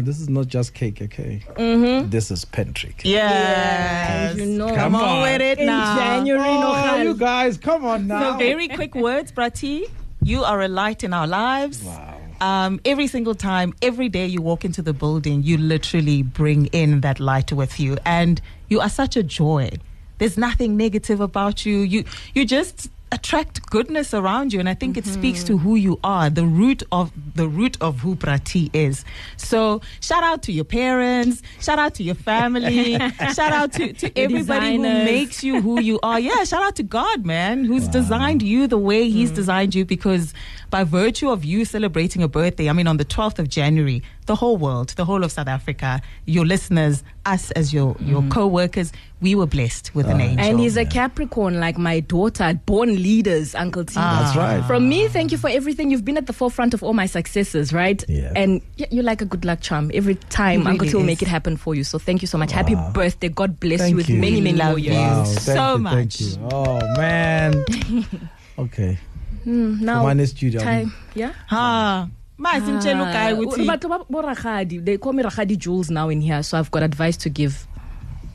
this 0.00 0.20
is 0.20 0.28
not 0.28 0.46
just 0.48 0.74
cake, 0.74 1.00
okay? 1.02 1.42
Mm-hmm. 1.56 2.10
This 2.10 2.30
is 2.30 2.44
Pentrick. 2.44 3.04
Yes. 3.04 4.36
You 4.36 4.46
know, 4.46 4.74
Come 4.74 4.94
on. 4.94 5.22
with 5.22 5.40
it 5.40 5.58
in 5.58 5.66
now. 5.66 5.96
January, 5.96 6.40
no 6.48 6.70
Oh, 6.70 6.74
hurry. 6.74 7.04
you 7.04 7.14
guys, 7.16 7.56
come 7.58 7.84
on 7.84 8.06
now. 8.06 8.32
So 8.32 8.38
very 8.38 8.68
quick 8.68 8.94
words, 9.08 9.32
Brati. 9.32 9.84
You 10.22 10.42
are 10.44 10.60
a 10.62 10.68
light 10.68 11.04
in 11.04 11.12
our 11.12 11.26
lives. 11.26 11.82
Wow. 11.82 12.20
Um, 12.40 12.80
every 12.84 13.06
single 13.06 13.34
time, 13.34 13.74
every 13.82 14.08
day 14.08 14.26
you 14.26 14.42
walk 14.42 14.64
into 14.64 14.82
the 14.82 14.92
building, 14.92 15.42
you 15.42 15.56
literally 15.58 16.22
bring 16.22 16.66
in 16.66 17.00
that 17.02 17.20
light 17.20 17.52
with 17.52 17.78
you, 17.78 17.96
and 18.04 18.40
you 18.68 18.80
are 18.80 18.88
such 18.88 19.16
a 19.16 19.22
joy. 19.22 19.70
There's 20.18 20.36
nothing 20.38 20.76
negative 20.76 21.20
about 21.20 21.64
you. 21.66 21.78
You 21.78 22.04
you 22.34 22.44
just 22.44 22.90
attract 23.14 23.70
goodness 23.70 24.12
around 24.12 24.52
you, 24.52 24.60
and 24.60 24.68
I 24.68 24.74
think 24.74 24.96
it 24.96 25.04
mm-hmm. 25.04 25.14
speaks 25.14 25.44
to 25.44 25.56
who 25.56 25.76
you 25.76 25.98
are, 26.02 26.28
the 26.28 26.44
root 26.44 26.82
of 26.92 27.12
the 27.34 27.48
root 27.48 27.76
of 27.80 28.00
who 28.00 28.16
Prati 28.16 28.70
is. 28.72 29.04
So 29.36 29.80
shout 30.00 30.22
out 30.22 30.42
to 30.44 30.52
your 30.52 30.64
parents, 30.64 31.42
shout 31.60 31.78
out 31.78 31.94
to 31.94 32.02
your 32.02 32.14
family, 32.14 32.98
shout 33.34 33.52
out 33.52 33.72
to, 33.74 33.92
to 33.92 34.18
everybody 34.18 34.76
who 34.76 34.82
makes 34.82 35.42
you 35.44 35.60
who 35.60 35.80
you 35.80 36.00
are. 36.02 36.18
Yeah, 36.18 36.44
shout 36.44 36.62
out 36.62 36.76
to 36.76 36.82
God, 36.82 37.24
man, 37.24 37.64
who's 37.64 37.88
designed 37.88 38.42
you 38.42 38.66
the 38.66 38.78
way 38.78 39.08
He's 39.08 39.30
mm. 39.30 39.36
designed 39.36 39.74
you 39.74 39.84
because 39.84 40.34
by 40.74 40.82
virtue 40.82 41.30
of 41.30 41.44
you 41.44 41.64
celebrating 41.64 42.20
a 42.20 42.26
birthday, 42.26 42.68
I 42.68 42.72
mean, 42.72 42.88
on 42.88 42.96
the 42.96 43.04
12th 43.04 43.38
of 43.38 43.48
January, 43.48 44.02
the 44.26 44.34
whole 44.34 44.56
world, 44.56 44.88
the 44.96 45.04
whole 45.04 45.22
of 45.22 45.30
South 45.30 45.46
Africa, 45.46 46.02
your 46.26 46.44
listeners, 46.44 47.04
us 47.24 47.52
as 47.52 47.72
your, 47.72 47.94
your 48.00 48.22
mm-hmm. 48.22 48.30
co 48.30 48.48
workers, 48.48 48.90
we 49.20 49.36
were 49.36 49.46
blessed 49.46 49.94
with 49.94 50.06
an 50.06 50.20
ah, 50.20 50.24
angel. 50.24 50.44
And 50.44 50.58
he's 50.58 50.76
a 50.76 50.84
Capricorn 50.84 51.60
like 51.60 51.78
my 51.78 52.00
daughter, 52.00 52.58
born 52.66 52.88
leaders, 52.92 53.54
Uncle 53.54 53.84
T. 53.84 53.94
Ah. 53.96 54.22
That's 54.24 54.36
right. 54.36 54.66
From 54.66 54.88
me, 54.88 55.06
thank 55.06 55.30
you 55.30 55.38
for 55.38 55.48
everything. 55.48 55.92
You've 55.92 56.04
been 56.04 56.16
at 56.16 56.26
the 56.26 56.32
forefront 56.32 56.74
of 56.74 56.82
all 56.82 56.92
my 56.92 57.06
successes, 57.06 57.72
right? 57.72 58.04
Yeah. 58.08 58.32
And 58.34 58.60
you're 58.76 59.04
like 59.04 59.22
a 59.22 59.26
good 59.26 59.44
luck 59.44 59.60
charm. 59.60 59.92
Every 59.94 60.16
time 60.16 60.62
He 60.62 60.66
Uncle 60.66 60.86
really 60.86 60.90
T 60.90 60.96
will 60.96 61.04
make 61.04 61.22
it 61.22 61.28
happen 61.28 61.56
for 61.56 61.76
you. 61.76 61.84
So 61.84 62.00
thank 62.00 62.20
you 62.20 62.26
so 62.26 62.36
much. 62.36 62.50
Happy 62.50 62.74
birthday. 62.92 63.28
God 63.28 63.60
bless 63.60 63.78
Thank 63.78 63.90
you 63.92 63.96
with 63.96 64.08
you. 64.08 64.18
many, 64.18 64.40
many 64.40 64.58
love 64.58 64.70
more 64.70 64.78
years. 64.80 64.96
Wow, 64.96 65.24
so 65.24 65.72
you, 65.74 65.78
much. 65.78 66.16
Thank 66.16 66.20
you. 66.20 66.48
Oh, 66.50 66.80
man. 66.96 67.64
okay. 68.58 68.98
Mm, 69.46 69.80
now, 69.80 69.98
Come 69.98 70.10
on, 70.10 70.16
let's 70.18 70.32
do 70.32 70.50
that. 70.50 70.62
time. 70.62 70.92
Yeah? 71.14 71.32
Ha. 71.46 72.08
Mazi 72.38 72.72
mtshela 72.72 73.02
uGuy 73.02 73.16
Ah, 73.16 73.32
ukuthi 73.34 73.64
batho 73.66 73.88
ba- 73.88 74.04
They 74.84 74.98
call 74.98 75.12
me 75.12 75.22
Rakgadi 75.22 75.56
Jules 75.56 75.90
now 75.90 76.08
in 76.10 76.20
here, 76.20 76.42
so 76.42 76.58
I've 76.58 76.70
got 76.70 76.82
advice 76.82 77.16
to 77.18 77.28
give. 77.30 77.54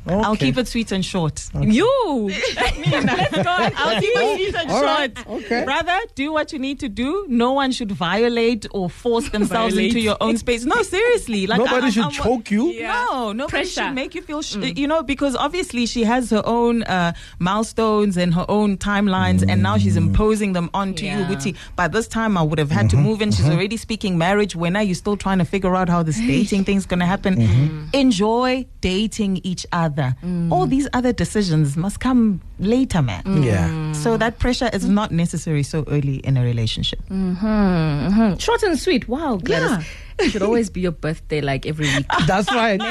I'll 0.09 0.35
keep 0.35 0.57
it 0.57 0.67
sweet 0.67 0.91
and 0.91 1.03
short. 1.05 1.49
You! 1.59 2.29
Let's 2.55 3.31
go. 3.31 3.43
I'll 3.45 4.01
keep 4.01 4.11
it 4.15 4.35
sweet 4.37 4.55
and 4.55 4.71
All 4.71 4.83
right, 4.83 5.17
short. 5.17 5.43
okay. 5.43 5.63
Brother, 5.65 5.97
do 6.15 6.31
what 6.31 6.51
you 6.53 6.59
need 6.59 6.79
to 6.79 6.89
do. 6.89 7.25
No 7.29 7.53
one 7.53 7.71
should 7.71 7.91
violate 7.91 8.65
or 8.71 8.89
force 8.89 9.29
themselves 9.35 9.75
Violate. 9.75 9.87
into 9.91 9.99
your 9.99 10.17
own 10.21 10.37
space. 10.37 10.65
No, 10.65 10.81
seriously. 10.83 11.47
Like 11.47 11.59
Nobody 11.59 11.87
I- 11.87 11.89
should 11.89 12.03
I'm- 12.03 12.11
choke 12.11 12.51
you. 12.51 12.81
No, 12.83 13.31
nobody 13.31 13.49
Pressure. 13.51 13.81
should 13.85 13.93
make 13.93 14.15
you 14.15 14.21
feel, 14.21 14.41
sh- 14.41 14.55
mm. 14.55 14.77
you 14.77 14.87
know, 14.87 15.03
because 15.03 15.35
obviously 15.35 15.85
she 15.85 16.03
has 16.03 16.29
her 16.29 16.41
own 16.45 16.83
uh, 16.83 17.13
milestones 17.39 18.17
and 18.17 18.33
her 18.33 18.45
own 18.49 18.77
timelines, 18.77 19.43
and 19.47 19.61
now 19.61 19.77
she's 19.77 19.95
mm. 19.95 20.07
imposing 20.07 20.53
them 20.53 20.69
onto 20.73 21.05
you. 21.05 21.11
Yeah. 21.11 21.51
By 21.75 21.87
this 21.87 22.07
time 22.07 22.37
I 22.37 22.43
would 22.43 22.59
have 22.59 22.71
had 22.71 22.89
to 22.91 22.95
mm-hmm. 22.95 23.05
move 23.05 23.21
in. 23.21 23.31
She's 23.31 23.45
mm-hmm. 23.45 23.53
already 23.53 23.77
speaking 23.77 24.17
marriage. 24.17 24.55
When 24.55 24.75
are 24.75 24.83
you 24.83 24.95
still 24.95 25.17
trying 25.17 25.39
to 25.39 25.45
figure 25.45 25.75
out 25.75 25.89
how 25.89 26.03
this 26.03 26.17
dating 26.17 26.65
thing's 26.65 26.85
going 26.85 26.99
to 26.99 27.05
happen? 27.05 27.35
Mm-hmm. 27.35 27.85
Enjoy 27.93 28.65
dating 28.81 29.41
each 29.43 29.65
other. 29.71 29.98
Mm. 30.23 30.51
All 30.51 30.65
these 30.67 30.87
other 30.93 31.13
decisions 31.13 31.75
must 31.77 31.99
come 31.99 32.41
later, 32.59 33.01
man. 33.01 33.23
Mm. 33.23 33.43
Yeah. 33.45 33.91
So 33.93 34.17
that 34.17 34.39
pressure 34.39 34.69
is 34.73 34.87
not 34.87 35.11
necessary 35.11 35.63
so 35.63 35.83
early 35.87 36.17
in 36.17 36.37
a 36.37 36.43
relationship. 36.43 36.99
mm-hmm, 37.09 37.45
mm-hmm. 37.45 38.37
Short 38.37 38.63
and 38.63 38.77
sweet. 38.79 39.07
Wow, 39.07 39.37
Gladys. 39.37 39.69
Yeah. 39.71 39.83
It 40.25 40.31
should 40.31 40.41
always 40.41 40.69
be 40.69 40.81
your 40.81 40.91
birthday, 40.91 41.39
like 41.39 41.65
every 41.65 41.85
week. 41.87 42.05
That's 42.27 42.51
right. 42.51 42.81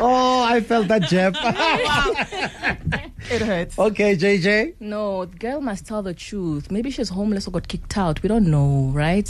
oh, 0.00 0.44
I 0.46 0.60
felt 0.60 0.88
that, 0.88 1.02
Jeff. 1.08 1.34
It 3.28 3.42
hurts. 3.42 3.76
okay, 3.76 4.14
JJ. 4.14 4.74
no, 4.78 5.24
the 5.24 5.36
girl 5.38 5.60
must 5.60 5.84
tell 5.84 6.00
the 6.00 6.14
truth. 6.14 6.70
Maybe 6.70 6.92
she's 6.92 7.08
homeless 7.08 7.48
or 7.48 7.50
got 7.50 7.66
kicked 7.66 7.98
out. 7.98 8.22
We 8.22 8.28
don't 8.28 8.46
know, 8.48 8.90
right? 8.94 9.28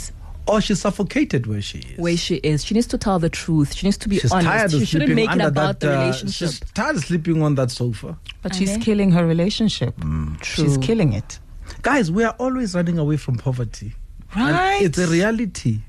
Oh, 0.49 0.59
she's 0.59 0.79
suffocated 0.81 1.45
where 1.45 1.61
she 1.61 1.79
is. 1.79 1.97
Where 1.97 2.15
she 2.17 2.35
is. 2.35 2.63
She 2.63 2.73
needs 2.73 2.87
to 2.87 2.97
tell 2.97 3.19
the 3.19 3.29
truth. 3.29 3.73
She 3.73 3.85
needs 3.87 3.97
to 3.97 4.09
be 4.09 4.17
She's 4.19 4.31
honest. 4.31 4.47
tired 4.47 4.73
of 4.73 4.79
she 4.79 4.85
shouldn't 4.85 5.09
sleeping 5.09 5.15
make 5.15 5.29
it 5.29 5.31
under 5.33 5.47
about 5.47 5.79
that. 5.81 5.87
the 5.87 5.97
uh, 5.97 5.99
relationship. 6.01 6.49
she's 6.49 6.59
tired 6.73 6.95
of 6.95 7.03
sleeping 7.03 7.41
on 7.43 7.55
that 7.55 7.69
sofa. 7.71 8.17
But 8.41 8.55
she's 8.55 8.77
killing 8.77 9.11
her 9.11 9.25
relationship. 9.27 9.93
She's 10.41 10.75
True. 10.75 10.77
killing 10.81 11.13
it. 11.13 11.39
Guys, 11.81 12.09
we 12.11 12.23
are 12.23 12.35
always 12.39 12.75
running 12.75 12.97
away 12.97 13.17
from 13.17 13.37
poverty. 13.37 13.93
And 14.33 14.55
Right. 14.55 14.81
it's 14.81 14.97
a 14.97 15.07
reality. 15.07 15.79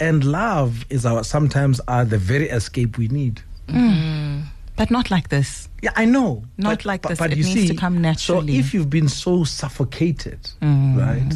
And 0.00 0.24
love 0.24 0.84
is 0.90 1.04
our 1.06 1.22
sometimes 1.24 1.80
are 1.86 2.04
the 2.04 2.18
very 2.18 2.48
escape 2.48 2.96
we 2.98 3.08
need. 3.08 3.42
But 4.76 4.90
not 4.90 5.10
like 5.10 5.28
this. 5.28 5.68
Yeah, 5.82 5.92
I 5.94 6.04
know. 6.04 6.42
Not 6.58 6.84
like 6.84 7.02
this. 7.02 7.20
It 7.20 7.30
you 7.36 7.44
needs 7.44 7.52
see, 7.52 7.68
to 7.68 7.74
come 7.76 8.00
naturally. 8.00 8.54
So 8.54 8.58
if 8.58 8.74
you've 8.74 8.90
been 8.90 9.08
so 9.08 9.44
suffocated, 9.44 10.40
Mm. 10.60 10.96
right, 10.98 11.34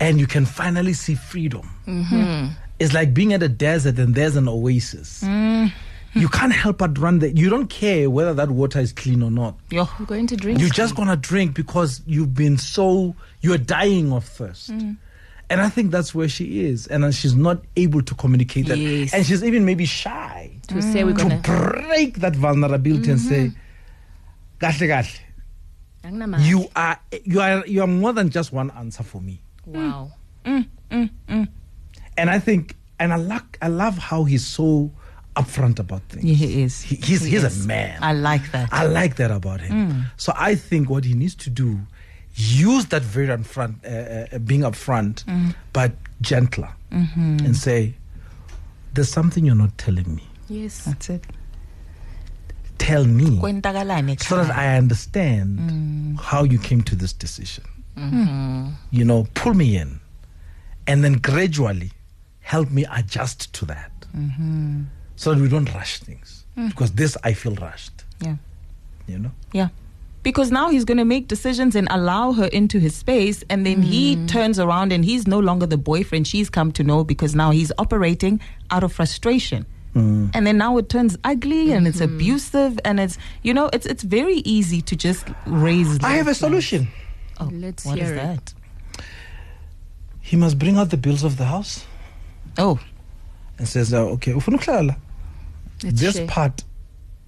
and 0.00 0.18
you 0.20 0.26
can 0.26 0.44
finally 0.46 0.92
see 0.92 1.14
freedom, 1.14 1.68
Mm-hmm. 1.86 2.52
it's 2.78 2.92
like 2.92 3.12
being 3.14 3.32
at 3.32 3.42
a 3.42 3.48
desert 3.48 3.98
and 3.98 4.14
there's 4.14 4.36
an 4.36 4.48
oasis. 4.48 5.22
Mm. 5.24 5.72
You 6.14 6.28
can't 6.28 6.52
help 6.52 6.78
but 6.78 6.98
run 6.98 7.18
there. 7.18 7.28
You 7.30 7.50
don't 7.50 7.68
care 7.68 8.08
whether 8.10 8.32
that 8.34 8.50
water 8.50 8.80
is 8.80 8.92
clean 8.92 9.22
or 9.22 9.30
not. 9.30 9.56
Yo. 9.70 9.88
I'm 9.98 10.04
going 10.06 10.26
to 10.28 10.36
drink. 10.36 10.58
You're 10.60 10.70
just 10.70 10.94
gonna 10.96 11.16
drink 11.16 11.54
because 11.54 12.00
you've 12.06 12.34
been 12.34 12.56
so 12.58 13.14
you're 13.42 13.58
dying 13.58 14.12
of 14.12 14.24
thirst. 14.24 14.70
And 15.50 15.62
I 15.62 15.68
think 15.70 15.90
that's 15.92 16.14
where 16.14 16.28
she 16.28 16.66
is, 16.66 16.86
and 16.88 17.14
she's 17.14 17.34
not 17.34 17.62
able 17.76 18.02
to 18.02 18.14
communicate 18.14 18.66
that, 18.66 18.76
Yes. 18.78 19.14
and 19.14 19.24
she's 19.24 19.42
even 19.42 19.64
maybe 19.64 19.84
shy 19.86 20.50
to 20.68 20.82
say 20.82 21.04
we're 21.04 21.12
to 21.16 21.22
gonna. 21.22 21.40
break 21.42 22.18
that 22.18 22.36
vulnerability 22.36 23.10
and 23.10 23.20
say, 23.20 23.52
"Kahle 24.60 24.86
kahle, 24.88 25.08
Angnamali. 26.04 26.44
you 26.44 26.68
are 26.76 26.98
you 27.24 27.40
are 27.40 27.66
you 27.66 27.80
are 27.80 27.86
more 27.86 28.12
than 28.12 28.28
just 28.30 28.52
one 28.52 28.70
answer 28.72 29.02
for 29.02 29.20
me." 29.22 29.40
Mm. 29.72 29.74
Wow. 29.74 30.12
Mm, 30.44 31.10
mm, 31.28 31.48
and 32.16 32.30
I 32.30 32.38
think, 32.38 32.76
and 32.98 33.12
I 33.12 33.16
like 33.16 33.58
I 33.60 33.68
love 33.68 33.98
how 33.98 34.24
he's 34.24 34.46
so 34.46 34.90
upfront 35.36 35.78
about 35.78 36.02
things. 36.08 36.24
Yeah, 36.24 36.34
he 36.34 36.62
is. 36.62 36.80
He- 36.80 36.96
he's 36.96 37.22
He 37.22 37.30
he's 37.30 37.44
is. 37.44 37.64
a 37.64 37.68
man. 37.68 37.98
I 38.02 38.12
like 38.12 38.50
that. 38.52 38.68
I 38.72 38.86
like 38.86 39.16
that 39.16 39.30
about 39.30 39.60
him. 39.60 40.06
So 40.16 40.32
I 40.36 40.54
think 40.54 40.90
what 40.90 41.04
he 41.04 41.14
needs 41.14 41.34
to 41.36 41.50
do, 41.50 41.78
use 42.34 42.86
that 42.86 43.02
very 43.02 43.28
upfront, 43.28 43.84
uh, 43.84 43.88
uh, 43.88 44.36
uh 44.36 44.38
being 44.38 44.62
upfront, 44.62 45.24
mm-hmm. 45.24 45.50
but 45.72 45.92
gentler, 46.20 46.70
mm-hmm. 46.90 47.44
and 47.44 47.56
say, 47.56 47.94
"There's 48.94 49.10
something 49.10 49.44
you're 49.44 49.54
not 49.54 49.76
telling 49.78 50.14
me. 50.14 50.24
Yes. 50.48 50.84
That's 50.86 51.10
it. 51.10 51.24
Tell 52.78 53.04
me, 53.04 53.38
so 54.20 54.36
that. 54.36 54.56
I 54.56 54.76
understand 54.76 56.18
how 56.20 56.44
you 56.44 56.58
came 56.58 56.80
to 56.82 56.94
this 56.96 57.12
decision. 57.12 57.64
You 58.90 59.04
know, 59.04 59.26
pull 59.34 59.54
me 59.54 59.76
in, 59.76 60.00
and 60.86 61.04
then 61.04 61.14
gradually 61.14 61.92
help 62.40 62.70
me 62.70 62.86
adjust 62.90 63.52
to 63.54 63.64
that, 63.66 63.92
so 65.16 65.34
that 65.34 65.40
we 65.40 65.48
don't 65.48 65.72
rush 65.74 65.98
things. 66.00 66.44
Because 66.68 66.92
this 66.92 67.16
I 67.22 67.34
feel 67.34 67.54
rushed. 67.54 68.04
Yeah. 68.20 68.36
You 69.06 69.18
know. 69.18 69.30
Yeah. 69.52 69.68
Because 70.24 70.50
now 70.50 70.68
he's 70.70 70.84
going 70.84 70.98
to 70.98 71.04
make 71.04 71.28
decisions 71.28 71.76
and 71.76 71.86
allow 71.90 72.32
her 72.32 72.46
into 72.46 72.78
his 72.80 72.94
space, 72.94 73.44
and 73.48 73.64
then 73.64 73.82
he 73.82 74.16
mm. 74.16 74.28
turns 74.28 74.58
around 74.58 74.92
and 74.92 75.04
he's 75.04 75.26
no 75.26 75.38
longer 75.38 75.64
the 75.66 75.78
boyfriend 75.78 76.26
she's 76.26 76.50
come 76.50 76.72
to 76.72 76.82
know 76.82 77.04
because 77.04 77.34
now 77.34 77.50
he's 77.50 77.70
operating 77.78 78.40
out 78.70 78.82
of 78.82 78.92
frustration. 78.92 79.64
Mm. 79.94 80.30
And 80.34 80.46
then 80.46 80.58
now 80.58 80.76
it 80.78 80.88
turns 80.88 81.16
ugly 81.24 81.72
and 81.72 81.86
it's 81.86 82.00
mm-hmm. 82.00 82.14
abusive 82.14 82.78
and 82.84 83.00
it's 83.00 83.16
you 83.42 83.54
know 83.54 83.70
it's 83.72 83.86
it's 83.86 84.02
very 84.02 84.38
easy 84.38 84.82
to 84.82 84.96
just 84.96 85.26
raise. 85.46 86.02
I 86.04 86.10
have 86.10 86.26
a 86.26 86.30
love 86.30 86.36
solution. 86.36 86.88
Oh, 87.40 87.48
Let's 87.52 87.84
what 87.84 87.98
is 87.98 88.08
hear 88.08 88.16
it. 88.16 88.22
that? 88.22 88.54
He 90.20 90.36
must 90.36 90.58
bring 90.58 90.76
out 90.76 90.90
the 90.90 90.96
bills 90.96 91.22
of 91.24 91.36
the 91.36 91.44
house 91.46 91.84
Oh, 92.58 92.78
and 93.58 93.66
says, 93.68 93.92
uh, 93.94 94.02
"Okay, 94.14 94.32
ufuna? 94.32 94.96
Let's 95.82 96.00
this 96.00 96.16
share. 96.16 96.26
part 96.26 96.64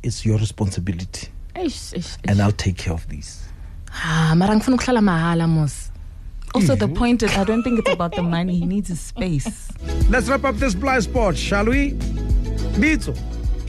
is 0.02 0.24
your 0.26 0.38
responsibility, 0.38 1.28
Eish, 1.54 1.94
eish, 1.94 1.98
eish. 1.98 2.16
and 2.28 2.40
I'll 2.42 2.52
take 2.52 2.76
care 2.76 2.92
of 2.92 3.08
these." 3.08 3.44
Ah, 3.92 4.34
mara 4.36 4.54
ngifuna 4.54 5.00
mahala 5.02 5.48
mos. 5.48 5.90
Also, 6.52 6.74
the 6.74 6.88
point 6.88 7.22
is, 7.22 7.30
I 7.36 7.44
don't 7.44 7.62
think 7.62 7.78
it's 7.78 7.92
about 7.92 8.12
the 8.16 8.22
money. 8.22 8.58
He 8.58 8.66
needs 8.66 8.88
his 8.88 9.00
space. 9.00 9.68
Let's 10.08 10.28
wrap 10.28 10.44
up 10.44 10.56
this 10.56 10.74
blind 10.74 11.04
spot, 11.04 11.36
shall 11.36 11.66
we? 11.66 11.92
Bitso, 12.80 13.16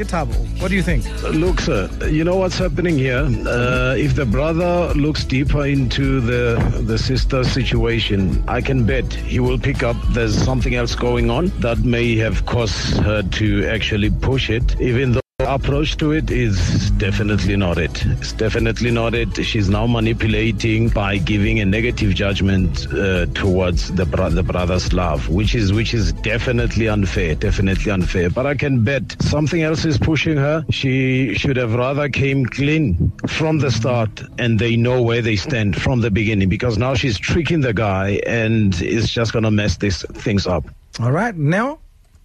Kitabo, 0.02 0.34
what 0.60 0.70
do 0.70 0.76
you 0.76 0.82
think? 0.82 1.06
Look, 1.22 1.62
sir, 1.62 1.88
you 2.10 2.24
know 2.24 2.36
what's 2.36 2.58
happening 2.58 2.98
here? 2.98 3.20
Uh, 3.46 3.94
if 3.96 4.16
the 4.16 4.26
brother 4.26 4.92
looks 4.96 5.24
deeper 5.24 5.64
into 5.68 6.20
the 6.22 6.58
the 6.88 6.98
sister 6.98 7.44
situation, 7.44 8.44
I 8.48 8.62
can 8.62 8.84
bet 8.84 9.14
he 9.14 9.40
will 9.40 9.60
pick 9.60 9.84
up 9.84 9.96
there's 10.10 10.36
something 10.36 10.74
else 10.74 10.96
going 10.96 11.30
on 11.30 11.50
that 11.60 11.78
may 11.86 12.16
have 12.16 12.48
caused 12.48 12.98
her 12.98 13.22
to 13.22 13.68
actually 13.68 14.10
push 14.10 14.50
it, 14.50 14.82
even 14.82 15.12
though. 15.12 15.21
Approach 15.54 15.98
to 15.98 16.14
it 16.14 16.32
is 16.32 16.92
definitely 16.92 17.58
not 17.58 17.78
it. 17.78 18.06
It's 18.06 18.32
definitely 18.32 18.90
not 18.90 19.14
it. 19.14 19.36
She's 19.46 19.68
now 19.70 19.86
manipulating 19.86 20.88
by 20.88 21.18
giving 21.18 21.60
a 21.60 21.66
negative 21.66 22.16
judgment 22.16 22.88
uh, 22.94 23.26
towards 23.34 23.92
the 23.94 24.06
bro- 24.06 24.30
the 24.30 24.44
brother's 24.44 24.94
love, 24.94 25.28
which 25.28 25.54
is 25.54 25.74
which 25.74 25.94
is 25.94 26.14
definitely 26.14 26.88
unfair. 26.88 27.36
Definitely 27.36 27.92
unfair. 27.92 28.30
But 28.30 28.46
I 28.46 28.56
can 28.56 28.86
bet 28.86 29.18
something 29.22 29.62
else 29.62 29.84
is 29.84 29.98
pushing 29.98 30.38
her. 30.38 30.66
She 30.70 31.34
should 31.34 31.58
have 31.58 31.74
rather 31.76 32.08
came 32.08 32.46
clean 32.46 33.12
from 33.28 33.60
the 33.60 33.72
start, 33.72 34.24
and 34.40 34.58
they 34.58 34.78
know 34.78 35.02
where 35.02 35.22
they 35.22 35.36
stand 35.36 35.76
from 35.76 36.00
the 36.00 36.12
beginning. 36.12 36.48
Because 36.48 36.78
now 36.78 36.94
she's 36.94 37.20
tricking 37.20 37.60
the 37.60 37.74
guy, 37.74 38.22
and 38.26 38.74
it's 38.82 39.10
just 39.10 39.34
gonna 39.34 39.52
mess 39.52 39.76
these 39.76 40.02
things 40.14 40.48
up. 40.48 40.64
All 41.02 41.12
right, 41.12 41.36
now. 41.36 41.80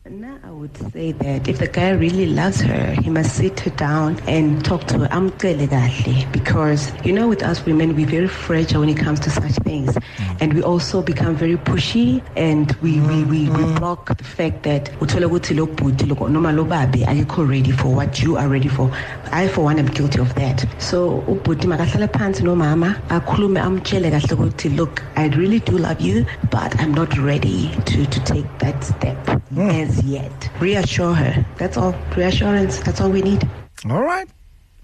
Now 0.09 0.39
I 0.45 0.53
would 0.53 0.77
say 0.93 1.11
that 1.13 1.49
if 1.49 1.59
the 1.59 1.67
guy 1.67 1.91
really 1.91 2.27
loves 2.27 2.61
her, 2.61 2.93
he 3.03 3.11
must 3.11 3.35
sit 3.35 3.59
her 3.61 3.71
down 3.71 4.21
and 4.29 4.65
talk 4.65 4.85
to 4.85 5.01
her. 5.01 5.09
Kahle 5.09 6.33
because 6.33 6.93
you 7.05 7.13
know 7.13 7.27
with 7.27 7.43
us 7.43 7.65
women 7.67 7.97
we're 7.97 8.07
very 8.07 8.29
fragile 8.29 8.81
when 8.81 8.89
it 8.89 8.99
comes 8.99 9.19
to 9.21 9.31
such 9.31 9.55
things. 9.65 9.95
Mm. 9.95 10.37
And 10.41 10.53
we 10.55 10.63
also 10.63 11.03
become 11.03 11.35
very 11.35 11.57
pushy 11.57 12.23
and 12.37 12.71
we 12.83 13.01
we, 13.01 13.25
we, 13.25 13.49
we 13.51 13.65
mm. 13.65 13.79
block 13.79 14.17
the 14.17 14.23
fact 14.23 14.63
that 14.63 14.85
uthola 15.01 15.27
ukuthi 15.29 15.57
lo 15.57 15.67
bhuti 15.67 16.07
lo- 16.09 16.29
noma 16.29 16.53
lo 16.53 16.65
babe 16.65 17.05
ayikho 17.05 17.49
ready 17.49 17.73
for 17.73 17.89
what 17.89 18.23
you 18.23 18.37
are 18.37 18.49
ready 18.49 18.69
for? 18.69 18.89
I 19.33 19.49
for 19.49 19.63
one 19.65 19.79
am 19.81 19.87
guilty 19.87 20.21
of 20.21 20.33
that. 20.37 20.65
So 20.79 21.23
ubhuti 21.27 21.67
makahlale 21.67 22.07
phansi 22.13 22.43
nomama 22.43 22.95
akhulume 23.09 23.59
amtshele 23.61 24.11
kahle 24.13 24.37
ukuthi 24.37 24.77
look 24.77 25.03
I 25.17 25.27
really 25.31 25.59
do 25.59 25.77
love 25.79 26.01
you 26.01 26.25
but 26.51 26.81
I'm 26.81 26.95
not 26.95 27.19
ready 27.19 27.71
to 27.87 28.07
to 28.07 28.21
take 28.25 28.47
that 28.59 28.85
step. 28.85 29.17
Mm. 29.53 29.73
As 29.73 29.96
yet 30.05 30.51
reassure 30.61 31.15
her 31.15 31.45
that's 31.59 31.77
all 31.77 31.95
reassurance 32.17 32.81
that's 32.81 33.01
all 33.01 33.11
we 33.11 33.23
need 33.23 33.49
All 33.89 34.03
right, 34.03 34.27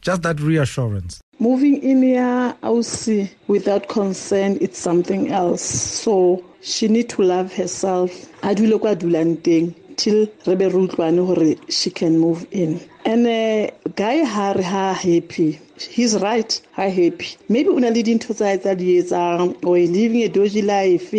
just 0.01 0.23
that 0.23 0.39
reassurance. 0.39 1.21
Moving 1.41 1.83
in 1.83 2.03
here, 2.03 2.55
I 2.63 2.69
will 2.69 2.85
see 2.85 3.31
without 3.49 3.89
consent, 3.89 4.61
it's 4.61 4.79
something 4.79 5.33
else. 5.33 5.63
So 5.63 6.45
she 6.61 6.87
need 6.87 7.09
to 7.11 7.23
love 7.23 7.53
herself. 7.53 8.11
A 8.45 8.55
dule 8.55 8.79
kwa 8.79 8.95
dulang 8.95 9.39
teng 9.43 9.75
till 9.97 10.29
re 10.47 10.55
be 10.55 10.67
re 10.67 10.87
utlwane 10.87 11.27
hore 11.27 11.57
she 11.69 11.91
can 11.91 12.19
move 12.19 12.47
in. 12.53 12.81
And 13.05 13.27
uh, 13.27 13.75
guy 13.97 14.23
ha 14.25 14.53
re 14.53 14.63
ha 14.63 14.93
happy. 14.93 15.59
He's 15.81 16.17
right, 16.19 16.61
ha 16.73 16.83
happy. 16.89 17.37
Maybe 17.49 17.71
una 17.71 17.91
le 17.91 18.03
dintho 18.05 18.35
tsa 18.35 18.45
hae 18.45 19.03
tsa 19.03 19.55
or 19.65 19.79
living 19.79 20.23
a 20.23 20.29
dodgy 20.29 20.63
life 20.63 21.13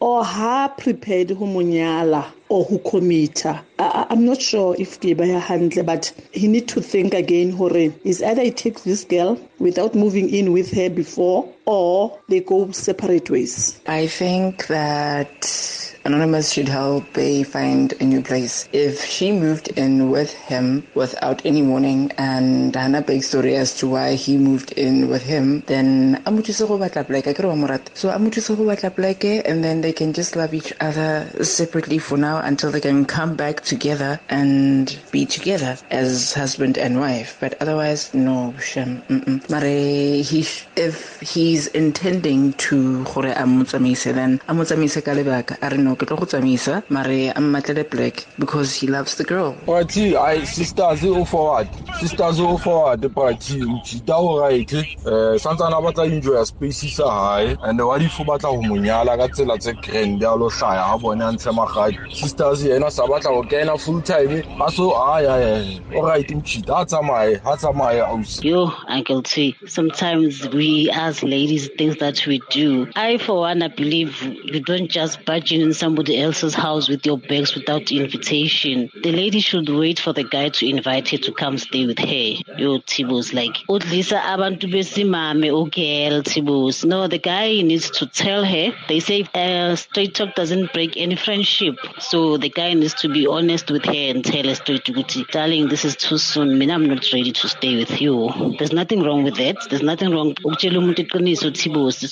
or 0.00 0.24
ha 0.24 0.74
prepared 0.76 1.30
ho 1.30 1.44
monyala 1.46 2.32
or 2.50 2.64
who 2.64 2.78
committer. 2.80 3.58
I, 3.78 4.06
I'm 4.10 4.26
not 4.26 4.42
sure 4.42 4.76
if 4.78 5.00
ke 5.00 5.16
baya 5.16 5.38
hantle, 5.38 5.84
but 5.84 6.12
he 6.32 6.48
need 6.48 6.68
to 6.68 6.82
think 6.82 7.14
again. 7.14 7.52
Hore 7.52 7.74
is 8.04 8.22
either 8.22 8.42
he 8.42 8.50
takes 8.50 8.82
this 8.82 9.04
girl 9.04 9.40
without 9.58 9.94
moving 9.94 10.28
in 10.28 10.52
with 10.52 10.70
her 10.72 10.90
before, 10.90 11.48
or 11.64 12.18
they 12.28 12.40
go 12.40 12.70
separate 12.72 13.30
ways. 13.30 13.80
I 13.86 14.08
think 14.08 14.66
that 14.66 15.89
Anonymous 16.04 16.50
should 16.52 16.68
help 16.68 17.12
Bay 17.12 17.42
find 17.42 17.92
a 18.00 18.04
new 18.04 18.22
place. 18.22 18.68
If 18.72 19.04
she 19.04 19.32
moved 19.32 19.68
in 19.76 20.10
with 20.10 20.32
him 20.32 20.86
without 20.94 21.44
any 21.44 21.62
warning 21.62 22.10
and 22.16 22.74
Hana 22.74 23.02
big 23.02 23.22
story 23.22 23.54
as 23.56 23.74
to 23.76 23.86
why 23.86 24.14
he 24.14 24.38
moved 24.38 24.72
in 24.72 25.08
with 25.08 25.22
him, 25.22 25.62
then 25.66 26.22
amutise 26.24 26.66
go 26.66 26.78
batla 26.78 27.04
pleke 27.04 27.34
ke 27.34 27.38
re 27.38 27.48
wa 27.48 27.54
mo 27.54 27.66
rata. 27.66 27.90
So 27.94 28.08
and 28.10 29.64
then 29.64 29.80
they 29.82 29.92
can 29.92 30.12
just 30.14 30.36
love 30.36 30.54
each 30.54 30.72
other 30.80 31.28
separately 31.42 31.98
for 31.98 32.16
now 32.16 32.38
until 32.38 32.70
they 32.70 32.80
can 32.80 33.04
come 33.04 33.36
back 33.36 33.60
together 33.60 34.18
and 34.30 34.98
be 35.10 35.26
together 35.26 35.76
as 35.90 36.32
husband 36.32 36.78
and 36.78 36.98
wife. 36.98 37.36
But 37.40 37.60
otherwise, 37.60 38.14
no, 38.14 38.54
shem. 38.58 39.02
Mare 39.50 40.22
he 40.22 40.46
if 40.76 41.20
he's 41.20 41.66
intending 41.68 42.54
to 42.54 43.04
gore 43.04 43.26
a 43.26 43.46
mo 43.46 43.64
tsamaise 43.64 44.12
then 44.14 44.40
a 44.48 44.54
mo 44.54 44.64
tsamaise 44.64 45.04
ka 45.04 45.12
a 45.60 45.70
re 45.70 45.76
no 45.76 45.89
ke 45.96 46.06
tlo 46.06 46.16
go 46.16 46.26
tsamaisa 46.26 46.82
mare 46.90 47.30
a 47.30 47.40
mmatlele 47.40 47.88
black 47.90 48.26
because 48.38 48.74
he 48.74 48.86
loves 48.86 49.16
the 49.16 49.24
girl. 49.24 49.54
Party 49.66 50.16
i 50.16 50.44
sisters 50.44 51.04
o 51.04 51.24
forward. 51.24 51.68
Sisters 52.00 52.40
o 52.40 52.56
forward 52.58 53.14
party. 53.14 53.60
Mchita 53.60 54.16
o 54.16 54.40
right. 54.40 54.72
Eh 54.72 55.38
santsana 55.38 55.78
a 55.78 55.82
batla 55.82 56.06
enjoy 56.06 56.42
space 56.44 56.92
sa 56.94 57.10
hae 57.10 57.56
and 57.62 57.80
wa 57.80 57.98
difu 57.98 58.24
batla 58.24 58.50
go 58.50 58.62
monyala 58.62 59.16
ka 59.16 59.28
tsela 59.28 59.58
tse 59.58 59.72
grand 59.82 60.20
ya 60.22 60.34
lo 60.34 60.48
hlaya 60.50 60.82
ha 60.90 60.98
bone 60.98 61.22
a 61.22 61.32
ntshe 61.32 61.50
magadi. 61.52 61.98
Sisters 62.14 62.64
yena 62.64 62.90
sa 62.90 63.06
batla 63.06 63.30
go 63.30 63.42
kena 63.42 63.78
full 63.80 64.00
time 64.02 64.42
a 64.60 64.70
so 64.70 64.92
ay 64.94 65.26
ay 65.26 65.80
o 65.94 66.02
right 66.06 66.28
mchita 66.28 66.82
a 66.82 66.84
tsamaye 66.86 67.40
ha 67.42 67.56
tsamaye 67.56 68.00
ausi. 68.00 68.44
Yo, 68.44 68.72
Uncle 68.88 69.22
T, 69.22 69.56
sometimes 69.66 70.48
we 70.48 70.90
as 70.92 71.22
ladies, 71.22 71.68
things 71.78 71.96
that 71.98 72.26
we 72.26 72.40
do. 72.50 72.88
I, 72.96 73.18
for 73.18 73.40
one, 73.40 73.62
I 73.62 73.68
believe 73.68 74.22
you 74.22 74.60
don't 74.60 74.90
just 74.90 75.24
barge 75.24 75.52
in 75.52 75.72
somebody 75.80 76.20
else's 76.20 76.54
house 76.54 76.88
with 76.88 77.04
your 77.06 77.18
bags 77.18 77.54
without 77.54 77.90
invitation. 77.90 78.90
The 79.02 79.12
lady 79.12 79.40
should 79.40 79.68
wait 79.68 79.98
for 79.98 80.12
the 80.12 80.24
guy 80.24 80.50
to 80.50 80.68
invite 80.68 81.08
her 81.08 81.16
to 81.18 81.32
come 81.32 81.56
stay 81.56 81.86
with 81.86 81.98
her. 81.98 82.28
Yo, 82.60 82.78
Tibos, 82.90 83.32
like, 83.32 83.56
oh, 83.68 83.74
lisa, 83.74 84.16
udlisa 84.16 84.20
abantu 84.34 84.66
besimame, 84.74 85.48
girl, 85.48 86.22
Tibos. 86.22 86.84
No, 86.84 87.08
the 87.08 87.18
guy 87.18 87.62
needs 87.62 87.90
to 87.98 88.06
tell 88.06 88.44
her. 88.44 88.72
They 88.88 89.00
say 89.00 89.26
uh, 89.34 89.74
straight 89.76 90.14
talk 90.14 90.34
doesn't 90.34 90.72
break 90.74 90.96
any 90.96 91.16
friendship. 91.16 91.76
So 91.98 92.36
the 92.36 92.50
guy 92.50 92.74
needs 92.74 92.94
to 93.02 93.08
be 93.08 93.26
honest 93.26 93.70
with 93.70 93.86
her 93.86 93.92
and 94.12 94.24
tell 94.24 94.44
her 94.44 94.54
straight, 94.54 94.84
ukuthi, 94.84 95.26
darling, 95.30 95.68
this 95.68 95.84
is 95.84 95.96
too 95.96 96.18
soon. 96.18 96.58
Mina, 96.58 96.74
I'm 96.74 96.86
not 96.86 97.10
ready 97.12 97.32
to 97.32 97.48
stay 97.48 97.76
with 97.76 98.00
you. 98.00 98.30
There's 98.58 98.72
nothing 98.72 99.02
wrong 99.02 99.22
with 99.24 99.36
that. 99.36 99.56
There's 99.70 99.82
nothing 99.82 100.10
wrong. 100.10 100.34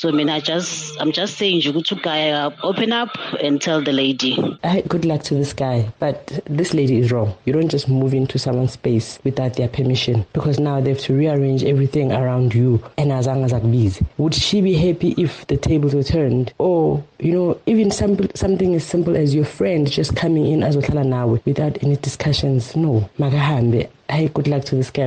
So 0.01 0.13
mina, 0.13 0.33
I 0.33 0.41
just, 0.41 1.01
I'm 1.01 1.13
just 1.13 1.37
saying, 1.37 1.61
you 1.61 1.73
go 1.73 1.83
to 1.83 1.95
guy 1.97 2.31
open 2.63 2.93
up 2.93 3.11
and 3.43 3.58
tell 3.59 3.83
the 3.83 3.93
lady. 3.93 4.59
I, 4.65 4.83
good 4.83 5.05
luck 5.05 5.23
to 5.25 5.35
this 5.35 5.53
guy 5.53 5.89
but 5.99 6.41
this 6.47 6.75
lady 6.75 6.99
is 6.99 7.13
wrong. 7.13 7.35
You 7.45 7.53
don't 7.53 7.69
just 7.69 7.89
move 7.89 8.15
into 8.15 8.39
someone's 8.39 8.73
space 8.73 9.19
without 9.25 9.55
their 9.55 9.69
permission 9.69 10.25
because 10.33 10.59
now 10.59 10.81
they 10.81 10.91
have 10.91 11.01
to 11.01 11.15
rearrange 11.15 11.65
everything 11.65 12.13
around 12.13 12.55
you. 12.55 12.83
And 12.97 13.11
azange 13.11 13.49
zakubizi 13.51 14.07
would 14.19 14.35
she 14.35 14.61
be 14.61 14.75
happy 14.75 15.15
if 15.19 15.47
the 15.47 15.57
tables 15.57 15.95
were 15.95 16.03
turned? 16.03 16.53
Or 16.59 17.03
you 17.19 17.33
know 17.33 17.61
even 17.67 17.91
simple, 17.91 18.27
something 18.35 18.75
as 18.75 18.85
simple 18.85 19.17
as 19.17 19.35
your 19.35 19.45
friend 19.45 19.91
just 19.91 20.17
coming 20.17 20.47
in 20.47 20.63
as 20.63 20.77
nawe 20.77 21.39
without 21.45 21.83
any 21.83 21.97
discussions? 21.97 22.77
No. 22.77 23.09
Makahambe. 23.19 23.89
Hey 24.09 24.29
good 24.29 24.49
luck 24.49 24.65
to 24.67 24.77
this 24.77 24.91
guy. 24.91 25.07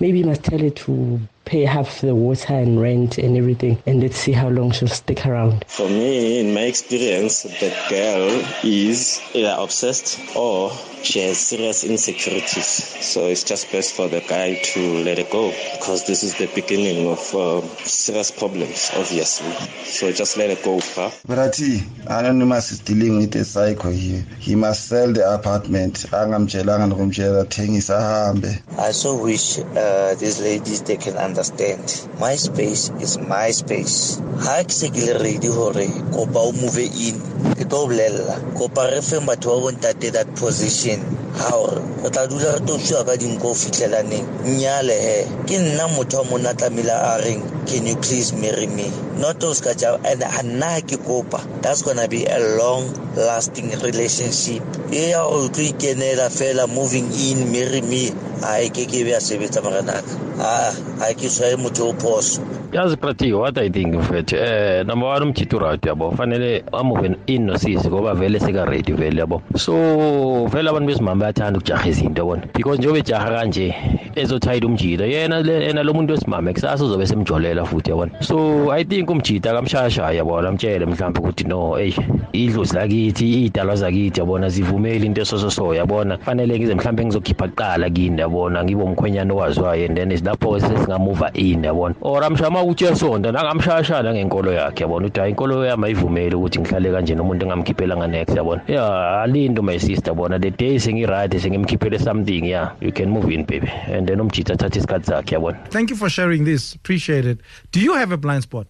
Maybe 0.00 0.18
you 0.18 0.24
must 0.26 0.42
tell 0.44 0.62
it 0.62 0.76
to 0.76 1.20
pay 1.50 1.64
half 1.64 2.00
the 2.00 2.14
water 2.14 2.54
and 2.54 2.80
rent 2.80 3.18
and 3.18 3.36
everything 3.36 3.76
and 3.84 4.00
let's 4.00 4.16
see 4.16 4.30
how 4.30 4.48
long 4.48 4.70
she'll 4.70 4.86
stick 4.86 5.26
around 5.26 5.64
For 5.66 5.88
me, 5.88 6.38
in 6.38 6.54
my 6.54 6.62
experience, 6.62 7.42
the 7.42 7.74
girl 7.88 8.28
is 8.62 9.20
either 9.34 9.56
obsessed 9.58 10.20
or 10.36 10.70
she 11.02 11.20
has 11.20 11.38
serious 11.38 11.82
insecurities. 11.82 12.66
So 12.66 13.26
it's 13.26 13.42
just 13.42 13.72
best 13.72 13.94
for 13.94 14.06
the 14.08 14.20
guy 14.20 14.54
to 14.54 14.80
let 15.02 15.18
it 15.18 15.30
go 15.30 15.50
because 15.72 16.06
this 16.06 16.22
is 16.22 16.36
the 16.36 16.46
beginning 16.54 17.08
of 17.08 17.34
uh, 17.34 17.62
serious 17.84 18.30
problems, 18.30 18.90
obviously. 18.94 19.52
So 19.84 20.12
just 20.12 20.36
let 20.36 20.50
it 20.50 20.62
go, 20.62 20.78
huh? 20.80 21.10
Brati, 21.26 21.82
Anonymous 22.06 22.72
is 22.72 22.80
dealing 22.80 23.16
with 23.16 23.34
a 23.36 23.44
psycho 23.44 23.90
here. 23.90 24.24
He 24.38 24.54
must 24.54 24.88
sell 24.88 25.12
the 25.12 25.34
apartment. 25.34 26.04
Angamtshelanga 26.10 26.92
nokumtshela 26.92 27.46
thengisa 27.46 27.96
ahambe. 27.98 28.62
I 28.78 28.92
so 28.92 29.22
wish 29.22 29.58
uh, 29.58 30.14
these 30.16 30.40
ladies 30.40 30.82
they 30.82 30.96
can 30.96 31.16
understand. 31.16 31.39
My 31.40 32.36
space 32.36 32.92
is 33.00 33.16
my 33.16 33.48
space. 33.50 34.20
Ha 34.44 34.60
ke 34.60 34.72
se 34.76 34.90
ke 34.92 35.00
le 35.08 35.14
ready 35.24 35.48
hore 35.48 35.88
kopa 36.12 36.36
o 36.36 36.52
move 36.52 36.76
in. 36.84 37.16
Ke 37.56 37.64
tlo 37.64 37.88
bolella. 37.88 38.36
Kopa 38.52 38.84
re 38.92 39.00
fe 39.00 39.24
batho 39.24 39.56
ba 39.56 39.72
bontate 39.72 40.12
that 40.12 40.28
position. 40.36 41.00
Ha 41.40 41.48
hore 41.48 41.80
re 42.04 42.10
tla 42.12 42.26
dula 42.28 42.52
re 42.58 42.60
toswa 42.60 43.06
ka 43.08 43.16
dinko 43.16 43.56
fitlela 43.56 44.04
neng. 44.04 44.28
Nyale 44.44 44.92
he. 44.92 45.18
Ke 45.48 45.56
nna 45.64 45.88
motho 45.96 46.20
wa 46.20 46.36
mona 46.36 46.52
tlamela 46.52 47.16
a 47.16 47.24
reng 47.24 47.40
can 47.66 47.86
you 47.86 47.96
please 47.96 48.34
marry 48.34 48.66
me? 48.66 48.90
Not 49.16 49.40
those 49.40 49.62
ka 49.62 49.72
ja 49.72 49.96
and 50.04 50.20
nna 50.20 50.84
ke 50.84 51.00
kopa. 51.00 51.40
That's 51.62 51.80
gonna 51.80 52.06
be 52.06 52.26
a 52.26 52.38
long 52.60 52.84
lasting 53.16 53.70
relationship. 53.80 54.60
E 54.92 55.08
ya 55.16 55.24
o 55.24 55.48
tlo 55.48 55.64
ikenela 55.72 56.28
fela 56.28 56.68
moving 56.68 57.08
in 57.16 57.50
marry 57.50 57.80
me 57.80 58.12
a 58.42 58.62
e 58.62 58.70
ke 58.70 58.86
ke 58.86 59.04
be 59.04 59.12
a 59.12 59.20
sebetsa 59.20 59.60
morenaka 59.62 60.02
aa 60.40 60.72
a 61.02 61.14
ke 61.14 61.28
tshware 61.28 61.56
motho 61.56 61.88
o 61.88 61.92
phoso. 61.92 62.40
Yazi 62.72 62.96
prati 62.96 63.32
what 63.32 63.58
i 63.58 63.68
think 63.68 63.94
mfethu. 63.94 64.36
Eh 64.36 64.82
number 64.86 65.08
one 65.08 65.22
umjito 65.24 65.58
right 65.58 65.82
yabo. 65.82 66.12
Fanele 66.16 66.62
amuve 66.72 67.16
in 67.26 67.46
nosisi 67.46 67.88
ngoba 67.88 68.14
vele 68.14 68.38
seka-ready 68.38 68.92
vele 68.92 69.20
yabo. 69.20 69.42
So 69.56 70.46
vele 70.46 70.70
abantu 70.70 70.86
besimama 70.86 71.20
bayathanda 71.20 71.58
ukujaha 71.58 71.88
izinto 71.88 72.22
yabona? 72.22 72.52
Because 72.52 72.78
njengoba 72.78 72.98
ejaha 72.98 73.30
kanje 73.30 73.74
ezothayida 74.16 74.66
umjito 74.66 75.04
yena 75.06 75.42
le- 75.42 75.66
yena 75.66 75.82
lo 75.82 75.92
muntu 75.94 76.12
wesimama 76.12 76.52
kusasa 76.52 76.84
uzobe 76.84 77.06
semjolela 77.06 77.64
futhi 77.64 77.90
yabona? 77.90 78.10
So 78.22 78.70
i 78.70 78.84
think 78.84 79.08
umjito 79.10 79.50
akamshayashaya 79.50 80.12
yabona 80.18 80.48
amtshele 80.48 80.86
mhlawumbe 80.86 81.20
ukuthi 81.20 81.44
no 81.44 81.78
eyi 81.78 81.94
idlozi 82.32 82.74
lakithi 82.74 83.24
iy'dalwa 83.44 83.76
zakithi 83.76 84.20
yabona? 84.20 84.48
Zivumeli 84.48 85.06
into 85.06 85.20
esososo 85.20 85.74
yabona? 85.74 86.18
Fanele 86.18 86.58
ngize 86.58 86.74
mhlawumbe 86.74 87.04
ngizokhipha 87.04 87.48
kuqala 87.48 87.90
kini 87.90 88.20
yabona? 88.20 88.64
Ngibe 88.64 88.82
umkhwenyana 88.82 89.34
owaziwayo 89.34 89.86
and 89.86 89.96
then 89.96 90.10
lapho 90.10 90.60
sesingamuva 90.60 91.30
in 91.34 91.62
yabona? 91.62 91.94
Or 92.00 92.22
amshama 92.24 92.62
ukuthi 92.62 92.84
uyasonda 92.84 93.32
nangamshayashaya 93.32 94.14
ngenkolo 94.14 94.52
yakhe 94.52 94.82
yabona? 94.84 95.06
Ukuthi 95.06 95.20
hayi 95.20 95.30
inkolo 95.30 95.64
yami 95.66 95.84
ayivumeli 95.84 96.34
ukuthi 96.34 96.60
ngihlale 96.60 96.92
kanje 96.92 97.14
nomuntu 97.14 97.46
engamkhiphela 97.46 98.06
next 98.08 98.36
yabona? 98.36 98.60
Ya 98.68 99.22
alindo 99.22 99.62
my 99.62 99.78
sister 99.78 100.14
bona 100.14 100.38
the 100.38 100.50
day 100.50 100.78
sengi-right 100.78 101.32
sengimkhiphele 101.32 101.98
something 101.98 102.44
yeah 102.44 102.70
you 102.80 102.92
can 102.92 103.10
move 103.10 103.30
in 103.32 103.44
baby. 103.44 103.70
And 104.00 104.08
then 104.08 104.18
umjita 104.24 104.52
athathe 104.56 104.78
isikhathi 104.80 105.06
sakhe 105.12 105.32
yabona 105.36 105.58
Thank 105.70 105.90
you 105.90 105.96
for 105.96 106.08
sharing 106.08 106.44
this. 106.44 106.74
Appreciate 106.74 107.26
it. 107.26 107.40
Do 107.70 107.80
you 107.80 107.94
have 107.96 108.12
a 108.12 108.16
blind 108.16 108.44
spot? 108.44 108.66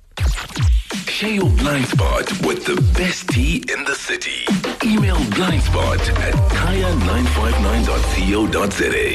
Share 1.06 1.30
your 1.30 1.48
blind 1.50 1.86
spot 1.86 2.26
with 2.44 2.64
the 2.64 2.74
best 2.98 3.28
T 3.28 3.62
in 3.72 3.84
the 3.84 3.94
city. 3.94 4.40
Email 4.84 5.18
blindspot 5.36 6.00
at 6.26 6.34
kaya959.co.za. 6.58 9.06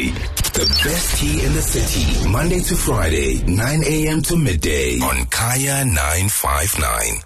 The 0.59 0.65
best 0.85 1.17
T 1.19 1.43
in 1.45 1.51
the 1.51 1.61
city, 1.61 2.29
Monday 2.29 2.61
to 2.61 2.75
Friday, 2.77 3.43
9 3.43 3.83
a.m. 3.83 4.21
to 4.21 4.37
midday 4.37 4.99
on 4.99 5.25
Kaya 5.25 5.83
959. 5.83 7.19